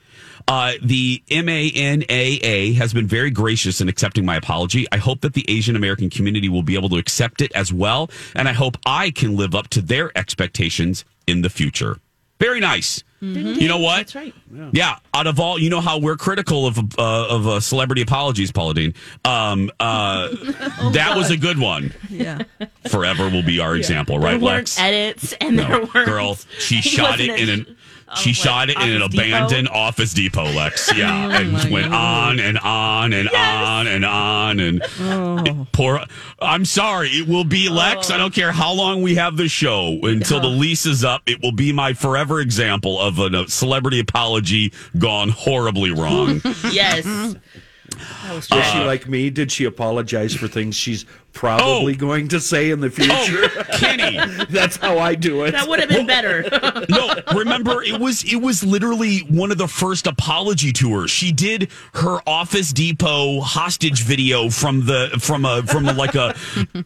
[0.49, 4.87] Uh, the MANAA has been very gracious in accepting my apology.
[4.93, 8.11] I hope that the Asian American community will be able to accept it as well.
[8.35, 11.99] And I hope I can live up to their expectations in the future.
[12.39, 13.05] Very nice.
[13.23, 13.99] You know what?
[13.99, 14.35] That's right.
[14.73, 14.97] Yeah.
[15.13, 18.73] out of all, you know how we're critical of uh, of uh, celebrity apologies, Paula
[18.73, 18.95] Deen.
[19.27, 20.29] Um, uh,
[20.93, 21.93] that was a good one.
[22.09, 22.45] Yeah.
[22.89, 24.81] Forever will be our example, right, there Lex?
[24.81, 26.09] edits, and No, there weren't.
[26.09, 27.77] girl, she shot it in an.
[28.17, 29.23] She shot it in an Depot?
[29.23, 30.91] abandoned Office Depot, Lex.
[31.01, 35.67] Yeah, Oh and went on and on and on and on and Oh.
[35.73, 36.01] poor.
[36.41, 38.11] I'm sorry, it will be Lex.
[38.11, 38.15] Oh.
[38.15, 40.57] I don't care how long we have the show until the uh-huh.
[40.57, 41.23] lease is up.
[41.27, 46.41] It will be my forever example of a celebrity apology gone horribly wrong.
[46.71, 47.37] yes.
[47.91, 48.59] That was true.
[48.59, 49.31] Was she like me?
[49.31, 51.99] Did she apologize for things she's probably oh.
[51.99, 53.65] going to say in the oh, future?
[53.79, 54.19] Kenny,
[54.51, 55.53] that's how I do it.
[55.53, 56.43] that would have been better.
[56.89, 61.11] no, remember it was it was literally one of the first apology tours.
[61.11, 66.35] She did her Office Depot hostage video from the from a from a, like a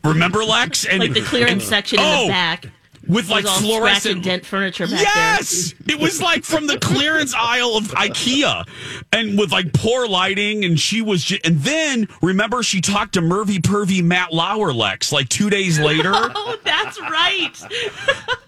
[0.05, 2.67] remember Lex and like the clearance and- section in oh, the back.
[3.09, 7.77] With like all fluorescent dent furniture back yes, it was like from the clearance aisle
[7.77, 8.67] of IKEA,
[9.13, 10.65] and with like poor lighting.
[10.65, 15.13] And she was, ju- and then remember she talked to Mervy Pervy Matt Lauer Lex
[15.13, 16.13] like two days later.
[16.37, 17.63] Oh, that's right.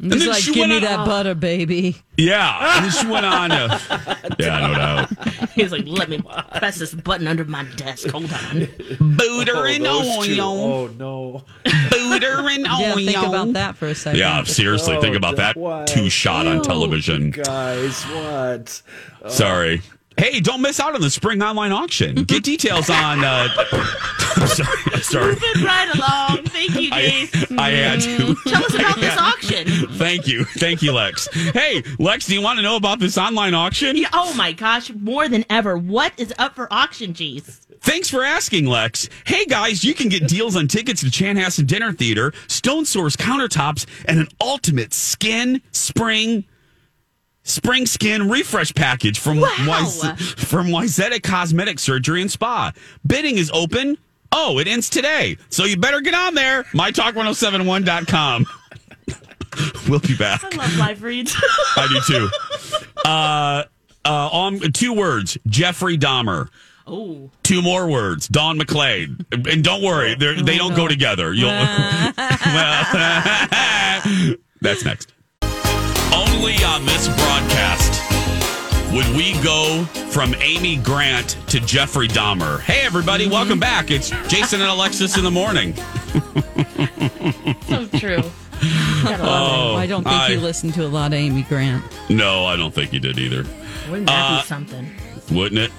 [0.00, 1.96] And He's then like, she give went me on- that butter, baby.
[2.16, 5.50] yeah, and then she went on to yeah, no doubt.
[5.50, 6.20] He was like, let me
[6.56, 8.08] press this button under my desk.
[8.08, 8.66] Hold on.
[9.16, 10.40] Booter oh, and those two.
[10.40, 10.42] oil.
[10.72, 11.44] Oh no!
[11.90, 12.94] Booter and Yeah, oil.
[12.96, 14.18] think about that for a second.
[14.20, 15.86] Yeah, seriously, think oh, about that.
[15.86, 17.30] Two shot on television.
[17.30, 18.82] Guys, what?
[19.28, 19.82] Sorry.
[20.18, 22.14] Hey, don't miss out on the spring online auction.
[22.24, 23.22] Get details on.
[23.22, 23.48] Uh,
[24.36, 24.78] I'm sorry.
[24.92, 25.32] I'm sorry.
[25.34, 26.44] Moving right along.
[26.46, 27.58] Thank you, I, Jace.
[27.58, 28.34] I had to.
[28.46, 29.66] Tell us about this auction.
[29.96, 30.44] Thank you.
[30.44, 31.28] Thank you, Lex.
[31.32, 33.96] Hey, Lex, do you want to know about this online auction?
[33.96, 35.76] Yeah, oh my gosh, more than ever.
[35.76, 37.66] What is up for auction, Jace?
[37.80, 39.08] Thanks for asking, Lex.
[39.26, 43.86] Hey, guys, you can get deals on tickets to Chanhassen Dinner Theater, Stone Source countertops,
[44.06, 46.44] and an ultimate skin spring
[47.46, 49.86] spring skin refresh package from Wow.
[50.16, 52.72] From Wayzata Cosmetic Surgery and Spa.
[53.06, 53.96] Bidding is open.
[54.32, 55.38] Oh, it ends today.
[55.48, 56.64] So you better get on there.
[56.64, 58.46] MyTalk1071.com.
[59.88, 60.44] we'll be back.
[60.44, 61.34] I love live reads.
[61.76, 62.28] I do too.
[63.08, 63.62] Uh,
[64.04, 66.48] uh, um, two words: Jeffrey Dahmer.
[66.86, 67.30] oh.
[67.42, 69.24] Two more words: Don McClade.
[69.50, 71.32] And don't worry, they're, they don't go together.
[71.32, 71.48] You'll.
[72.16, 72.16] well,
[74.60, 75.12] that's next.
[76.46, 78.00] Only on this broadcast
[78.92, 79.82] would we go
[80.12, 82.60] from Amy Grant to Jeffrey Dahmer.
[82.60, 83.90] Hey, everybody, welcome back.
[83.90, 85.74] It's Jason and Alexis in the morning.
[87.66, 88.22] So true.
[89.08, 91.82] Oh, I don't think I- you listened to a lot of Amy Grant.
[92.08, 93.44] No, I don't think you did either.
[93.90, 94.94] Wouldn't that uh, be something?
[95.32, 95.72] wouldn't it?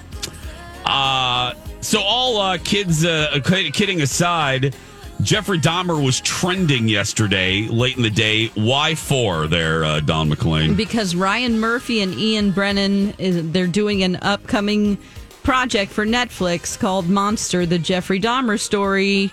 [0.84, 4.76] Uh, so all uh, kids, uh, kidding aside,
[5.22, 8.46] Jeffrey Dahmer was trending yesterday, late in the day.
[8.54, 10.74] Why for there, uh, Don McLean?
[10.74, 14.96] because Ryan Murphy and Ian Brennan is they're doing an upcoming
[15.42, 19.32] project for Netflix called Monster: The Jeffrey Dahmer Story.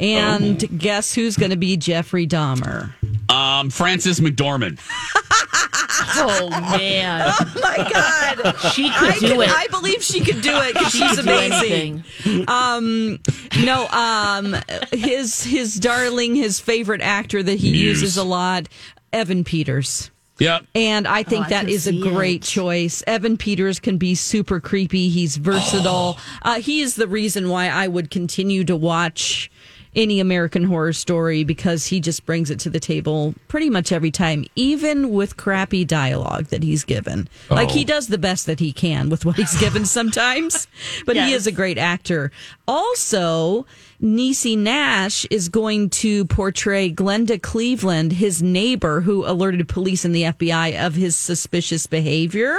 [0.00, 0.68] And Oh.
[0.78, 2.92] guess who's going to be Jeffrey Dahmer?
[3.30, 4.78] Um, Frances McDormand.
[6.16, 7.32] Oh man.
[7.54, 8.56] Oh my god.
[8.72, 9.48] She could I do can- it.
[9.50, 12.04] I believe she could do it because She she's amazing.
[12.48, 13.18] Um,
[13.64, 14.56] no, um,
[14.92, 18.00] his his darling, his favorite actor that he Muse.
[18.02, 18.68] uses a lot,
[19.12, 20.10] Evan Peters.
[20.38, 20.64] Yep.
[20.74, 22.48] And I think Oh, that can is a great it.
[22.48, 23.02] choice.
[23.06, 25.08] Evan Peters can be super creepy.
[25.08, 26.18] He's versatile.
[26.40, 29.50] Uh, he is the reason why I would continue to watch
[29.94, 34.10] any American horror story because he just brings it to the table pretty much every
[34.10, 37.28] time, even with crappy dialogue that he's given.
[37.50, 37.72] Like Oh.
[37.72, 40.66] he does the best that he can with what he's given sometimes,
[41.04, 42.32] but he is a great actor.
[42.66, 43.66] Also,
[44.02, 50.22] Niecy Nash is going to portray Glenda Cleveland, his neighbor who alerted police and the
[50.24, 52.58] FBI of his suspicious behavior.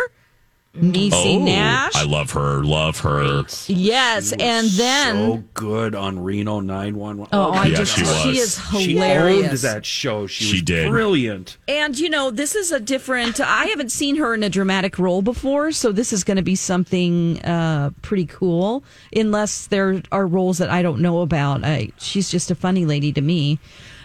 [0.76, 1.92] Niecy Nash.
[1.96, 2.64] Oh, I love her.
[2.64, 3.44] Love her.
[3.68, 7.28] yes, and then so good on Reno 911.
[7.32, 8.22] Oh, I Yeah, just she was.
[8.24, 9.50] she is She hilarious.
[9.50, 10.26] owned that show.
[10.26, 10.90] She, She was did.
[10.90, 11.58] brilliant.
[11.68, 13.40] And you know, this is a different.
[13.40, 16.56] I haven't seen her in a dramatic role before, so this is going to be
[16.56, 18.84] something uh, pretty cool.
[19.16, 21.64] Unless there are roles that I don't know about.
[21.64, 23.60] I, she's just a funny lady to me.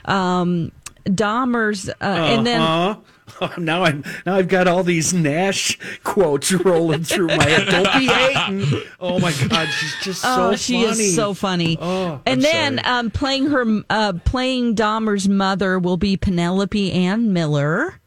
[0.04, 0.70] Um,
[1.06, 3.00] Dahmer's, uh, and then Uh-huh.
[3.58, 7.68] now I'm now I've got all these Nash quotes rolling through my head.
[7.68, 8.82] Don't be hating.
[9.00, 11.04] Oh my God, she's just so oh, she funny.
[11.04, 11.78] is so funny.
[11.80, 12.98] Oh, and I'm then sorry.
[12.98, 18.00] um, playing her, uh, playing Dahmer's mother will be Penelope Ann Miller.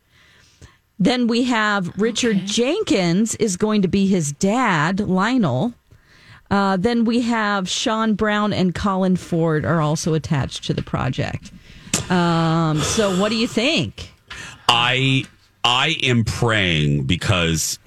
[0.99, 5.74] Then we have Richard Jenkins is going to be his dad, Lionel.
[6.51, 11.51] Uh, then we have Shaun Brown and Colin Ford are also attached to the project.
[12.11, 14.11] Um, so, what do you think?
[14.72, 15.26] I
[15.63, 17.78] I am praying because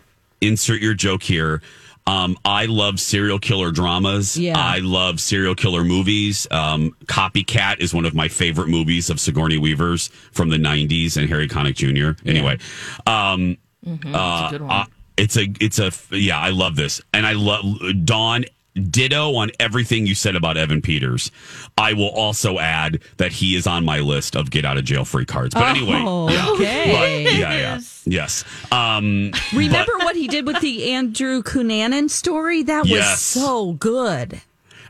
[0.41, 1.63] insert your joke here.
[2.07, 4.37] Um, I love serial killer dramas.
[4.37, 4.59] Yeah.
[4.59, 6.47] I love serial killer movies.
[6.51, 11.29] Um, Copycat is one of my favorite movies of Sigourney Weaver's from the '90s and
[11.31, 12.21] Harry Connick Jr.
[12.29, 12.59] Anyway,
[13.07, 13.57] um,
[13.87, 14.15] Mm-hmm.
[14.15, 14.71] a good one.
[14.71, 14.85] uh,
[15.19, 16.39] it's a it's a yeah.
[16.39, 17.65] I love this, and I love
[18.05, 18.45] Dawn.
[18.75, 21.31] Ditto on everything you said about Evan Peters.
[21.79, 25.05] I will also add that he is on my list of get out of jail
[25.05, 25.55] free cards.
[25.55, 26.49] But anyway, Oh, yeah.
[26.51, 27.25] okay.
[27.27, 28.45] But- yeah, yeah, yes.
[28.73, 32.65] Um, Remember what he did with the Andrew Cunanan story?
[32.65, 33.21] That was Yes.
[33.23, 34.41] so good.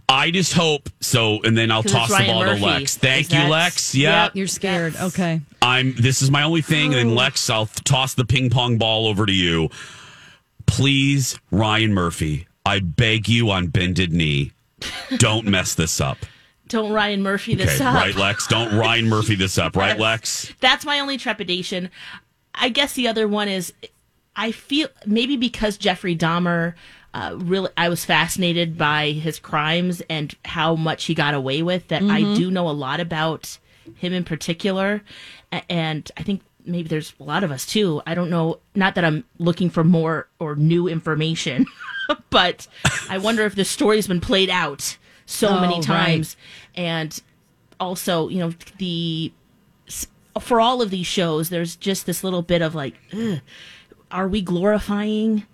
[0.08, 1.40] I just hope so.
[1.42, 2.96] And then I'll toss the Ryan ball to Lex.
[2.96, 3.94] Thank Is you, that- Lex.
[3.94, 4.36] Yeah, Yep.
[4.36, 4.96] You're scared.
[4.96, 5.40] Okay.
[5.62, 5.94] I'm.
[5.94, 6.94] This is my only thing.
[6.94, 9.70] And then Lex, I'll toss the ping pong ball over to you.
[10.66, 12.46] Please, Ryan Murphy.
[12.66, 14.52] I beg you on bended knee.
[15.18, 16.18] Don't mess this up.
[16.68, 17.94] Don't Ryan Murphy this Okay, up.
[17.94, 18.46] right, Lex.
[18.46, 20.52] Don't Ryan Murphy this up, right, Lex?
[20.60, 21.90] That's my only trepidation.
[22.54, 23.72] I guess the other one is
[24.34, 26.74] I feel maybe because Jeffrey Dahmer
[27.12, 31.88] uh, really I was fascinated by his crimes and how much he got away with
[31.88, 32.36] that I Mhm.
[32.36, 33.58] do know a lot about
[33.96, 35.02] him in particular
[35.68, 38.00] and I think maybe there's a lot of us too.
[38.06, 41.66] I don't know not that I'm looking for more or new information
[42.30, 42.66] but
[43.08, 44.96] I wonder if the story's been played out
[45.26, 45.82] so Oh, many right.
[45.84, 46.36] times
[46.74, 47.20] and
[47.80, 49.32] also, you know, the
[50.40, 52.94] for all of these shows, there's just this little bit of like,
[54.10, 55.46] are we glorifying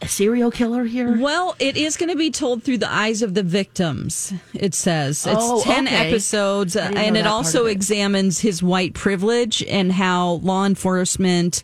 [0.00, 1.20] a serial killer here?
[1.20, 4.32] Well, it is going to be told through the eyes of the victims.
[4.54, 6.08] It says it's ten okay.
[6.08, 7.72] episodes, and it also it.
[7.72, 11.62] examines his white privilege and how law enforcement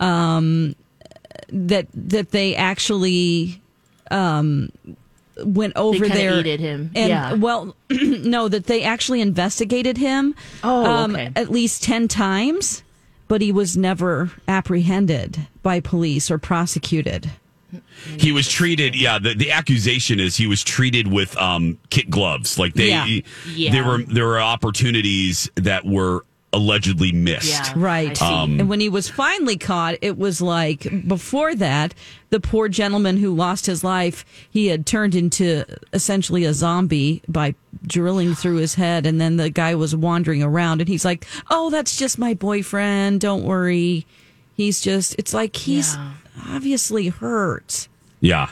[0.00, 0.74] um,
[1.48, 3.60] that that they actually
[4.10, 4.70] um,
[5.44, 6.90] went over kinda there aided him.
[6.94, 7.32] and Yeah.
[7.34, 10.34] well, no, that they actually investigated him.
[10.64, 11.30] Oh, um, okay.
[11.36, 12.82] at least ten times,
[13.28, 17.30] but he was never apprehended by police or prosecuted.
[18.16, 18.94] He was treated.
[18.94, 22.58] Yeah, the, the accusation is he was treated with um, kit gloves.
[22.58, 23.20] Like they, Yeah.
[23.54, 23.72] Yeah.
[23.72, 26.24] there were there were opportunities that were
[26.56, 27.74] allegedly missed.
[27.76, 28.20] Right.
[28.22, 31.94] Um, and when he was finally caught, it was like before that,
[32.30, 37.54] the poor gentleman who lost his life, he had turned into essentially a zombie by
[37.86, 39.04] drilling through his head.
[39.06, 43.20] And then the guy was wandering around and he's like, Oh, that's just my boyfriend.
[43.20, 44.06] Don't worry.
[44.54, 45.96] He's just, it's like he's
[46.48, 47.88] obviously hurt.
[48.20, 48.48] Yeah.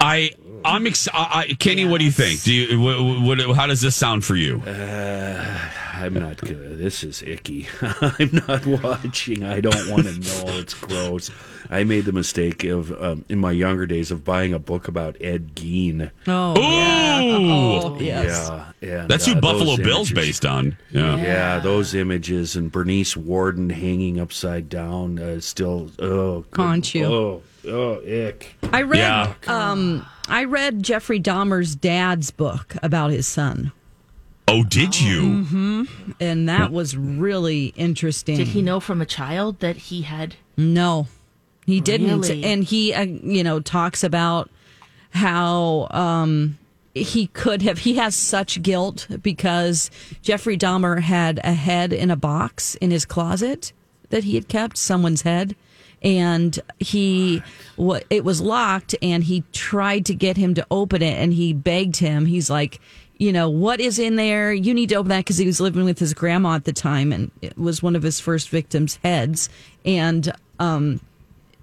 [0.00, 0.30] I
[0.64, 1.84] I'm ex- I, I, Kenny.
[1.84, 2.42] What do you think?
[2.42, 4.62] Do you what, what, how does this sound for you?
[4.66, 5.58] Uh,
[5.94, 6.78] I'm not good.
[6.78, 7.68] This is icky.
[7.80, 9.44] I'm not watching.
[9.44, 10.58] I don't want to know.
[10.58, 11.30] It's gross.
[11.72, 15.16] I made the mistake of um, in my younger days of buying a book about
[15.20, 16.10] Ed Gein.
[16.26, 17.20] Oh, yeah.
[17.22, 18.50] Oh, yes.
[18.80, 20.76] Yeah, and, That's who uh, Buffalo Bill's images- based on.
[20.90, 21.16] Yeah.
[21.16, 21.58] Yeah.
[21.60, 25.90] those images and Bernice Worden hanging upside down uh, still.
[26.00, 27.04] Oh, good- Haunt you.
[27.06, 28.56] Oh, oh, ick.
[28.72, 29.34] I read Yeah.
[29.46, 33.72] um I read Jeffrey Dahmer's dad's book about his son.
[34.48, 35.20] Oh, did you?
[35.22, 35.82] Mm-hmm.
[36.18, 38.36] And that was really interesting.
[38.36, 40.34] Did he know from a child that he had?
[40.56, 41.06] No,
[41.70, 42.20] he didn't.
[42.20, 42.44] Really?
[42.44, 44.50] And he, uh, you know, talks about
[45.10, 46.58] how um,
[46.94, 47.78] he could have.
[47.78, 49.90] He has such guilt because
[50.22, 53.72] Jeffrey Dahmer had a head in a box in his closet
[54.10, 55.56] that he had kept someone's head.
[56.02, 57.42] And he,
[57.76, 61.52] what it was locked, and he tried to get him to open it, and he
[61.52, 62.24] begged him.
[62.24, 62.80] He's like,
[63.18, 64.50] you know, what is in there?
[64.50, 67.12] You need to open that because he was living with his grandma at the time,
[67.12, 69.50] and it was one of his first victims' heads.
[69.84, 71.00] And um,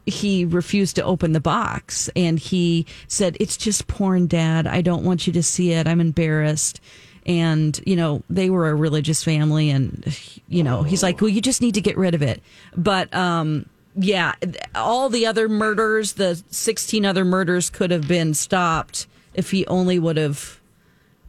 [0.07, 4.65] he refused to open the box, and he said, "It's just porn, Dad.
[4.65, 5.87] I don't want you to see it.
[5.87, 6.79] I'm embarrassed."
[7.25, 11.41] And you know, they were a religious family, and you know, he's like, "Well, you
[11.41, 12.41] just need to get rid of it."
[12.75, 14.33] But um, yeah,
[14.75, 19.99] all the other murders, the 16 other murders, could have been stopped if he only
[19.99, 20.59] would have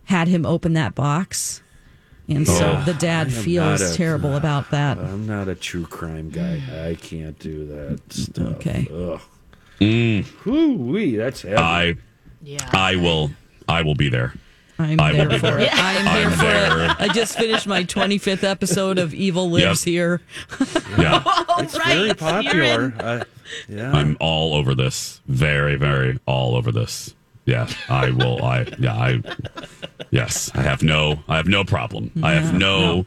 [0.05, 1.63] had him open that box.
[2.29, 4.99] And so Oh, the dad feels a- terrible about that.
[4.99, 6.61] I'm not a true crime guy.
[6.89, 8.47] I can't do that stuff.
[8.57, 8.87] Okay.
[8.93, 9.21] Ugh.
[9.81, 10.27] Mm.
[10.45, 11.57] Whoo-wee, that's heavy.
[11.57, 11.95] I,
[12.43, 12.69] yeah.
[12.73, 13.31] I will,
[13.69, 14.35] I will be there.
[14.81, 15.59] I'm I will there for there.
[15.61, 15.75] it.
[15.75, 16.85] I am there I'm for there.
[16.91, 17.01] it.
[17.01, 20.21] I just finished my 25th episode of Evil Lives Here.
[20.99, 21.23] Yeah.
[21.59, 22.93] it's very popular.
[22.99, 23.25] Uh,
[23.69, 23.91] yeah.
[23.93, 25.21] I'm all over this.
[25.27, 27.15] Very, very all over this.
[27.49, 28.45] Yeah, I will.
[28.45, 28.95] I yeah.
[28.95, 29.23] I
[30.11, 30.51] yes.
[30.55, 31.21] I have no.
[31.29, 32.11] I have no problem.
[32.23, 32.59] I have Yeah.
[32.59, 33.07] no.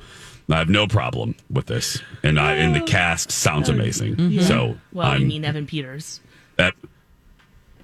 [0.49, 4.15] I have no problem with this, and I and the cast sounds amazing.
[4.19, 4.41] Yeah.
[4.41, 6.19] So well, I'm you mean Evan Peters?
[6.57, 6.73] Ev-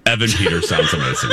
[0.04, 1.30] Evan Peters sounds amazing.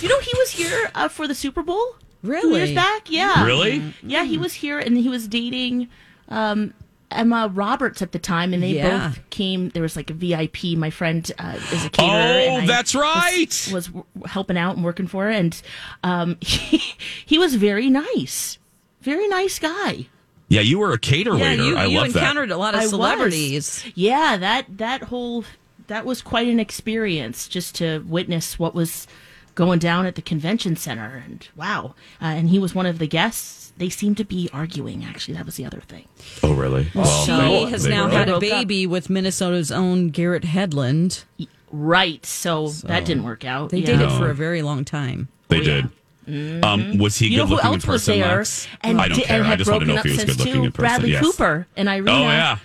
[0.00, 1.82] You know, he was here uh, for the Super Bowl.
[2.22, 2.58] Two Really?
[2.58, 3.44] years back, yeah.
[3.44, 3.82] Really?
[4.02, 5.88] Yeah, he was here, and he was dating
[6.28, 6.74] um,
[7.16, 9.08] Emma Roberts at the time, and they Yeah.
[9.08, 9.68] both came.
[9.70, 10.76] There was like a VIP.
[10.76, 12.52] My friend uh, is a caterer.
[12.52, 13.70] Oh, and that's right.
[13.72, 15.60] Was, was helping out and working for her, and
[16.04, 16.82] um, he,
[17.26, 18.58] he was very nice,
[19.00, 20.06] very nice guy.
[20.48, 21.62] Yeah, you were a cater Yeah, waiter.
[21.64, 22.18] you, I you love that.
[22.20, 22.90] encountered a lot of I was.
[22.90, 23.84] celebrities.
[23.94, 25.44] Yeah, that that whole
[25.86, 29.06] that was quite an experience just to witness what was
[29.54, 31.94] going down at the convention center and wow.
[32.20, 33.61] Uh, and he was one of the guests.
[33.82, 35.34] They seem to be arguing actually.
[35.34, 36.04] That was the other thing.
[36.44, 36.86] Oh, really?
[36.94, 38.58] Well, she they- has now had a Broke up.
[38.60, 41.24] baby with Minnesota's own Garrett Hedlund.
[41.72, 42.24] Right.
[42.24, 43.70] So, that didn't work out.
[43.70, 43.86] They yeah.
[43.86, 44.18] dated No.
[44.18, 45.26] for a very long time.
[45.48, 45.88] They did.
[46.62, 48.36] Um, was he You know good who looking in else was person, there?
[48.36, 48.68] Lex?
[48.82, 49.40] And, I don't di- care.
[49.42, 50.66] and I just want to broken know up if he was since good looking too.
[50.66, 50.82] in person.
[50.84, 51.22] Bradley yes.
[51.24, 52.12] Cooper and Irina.
[52.12, 52.58] Oh yeah.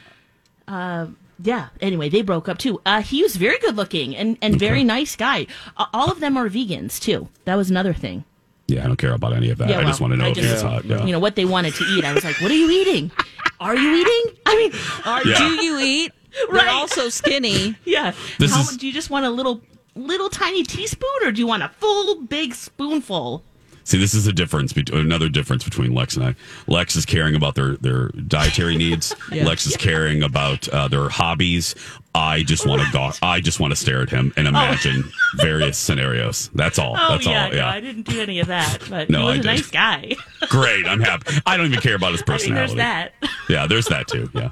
[0.67, 1.07] Uh,
[1.41, 1.69] yeah.
[1.81, 2.79] Anyway, they broke up too.
[2.85, 5.47] Uh, he was very good looking and, and very nice guy.
[5.77, 7.27] Uh, all of them are vegans too.
[7.45, 8.23] That was another thing.
[8.67, 9.69] Yeah, I don't care about any of that.
[9.71, 10.85] I just want to know I if just- he was hot.
[10.85, 11.05] Yeah.
[11.05, 12.03] You know what they wanted to eat.
[12.03, 13.11] I was like, "What are you eating?
[13.59, 14.35] Are you eating?
[14.45, 14.71] I mean,
[15.05, 15.37] are Yeah.
[15.37, 16.11] Do you eat?
[16.51, 16.67] They're Right.
[16.69, 17.75] also skinny.
[17.85, 18.11] yeah.
[18.37, 19.61] This How, is- do you just want a little
[19.95, 23.43] little tiny teaspoon, or do you want a full big spoonful?
[23.83, 26.35] See, this is a difference between another difference between Lex and I.
[26.67, 29.15] Lex is caring about their their dietary needs.
[29.31, 29.45] Yeah.
[29.45, 31.73] Lex is caring about uh, their hobbies.
[32.17, 33.11] I just want to go.
[33.21, 35.03] I just want to stare at him and imagine
[35.35, 36.49] various scenarios.
[36.55, 36.95] That's all.
[36.97, 37.49] Oh That's yeah, all.
[37.51, 37.69] no, Yeah.
[37.69, 39.45] I didn't do any of that, but No, he was I a did.
[39.45, 40.15] nice guy.
[40.49, 40.87] Great.
[40.87, 41.35] I'm happy.
[41.45, 42.75] I don't even care about his I mean, personality.
[42.75, 43.13] there's that.
[43.49, 44.29] Yeah, there's that too.
[44.33, 44.49] Yeah.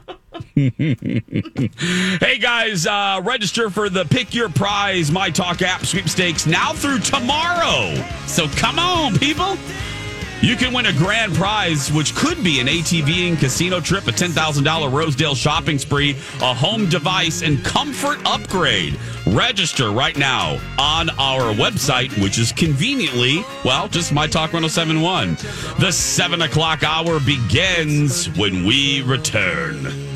[2.20, 6.99] hey guys, uh, register for the Pick Your Prize My Talk app sweepstakes now through
[6.99, 7.93] tomorrow.
[8.28, 9.57] So come on, people.
[10.45, 14.11] You can win a grand prize, which could be an ATV and casino trip, a
[14.11, 18.95] $10,000 Rosedale shopping spree, a home device, and comfort upgrade.
[19.25, 25.33] Register right now on our website, which is conveniently, well, just My Talk 1071.
[25.79, 30.14] The 7 o'clock hour begins when we return.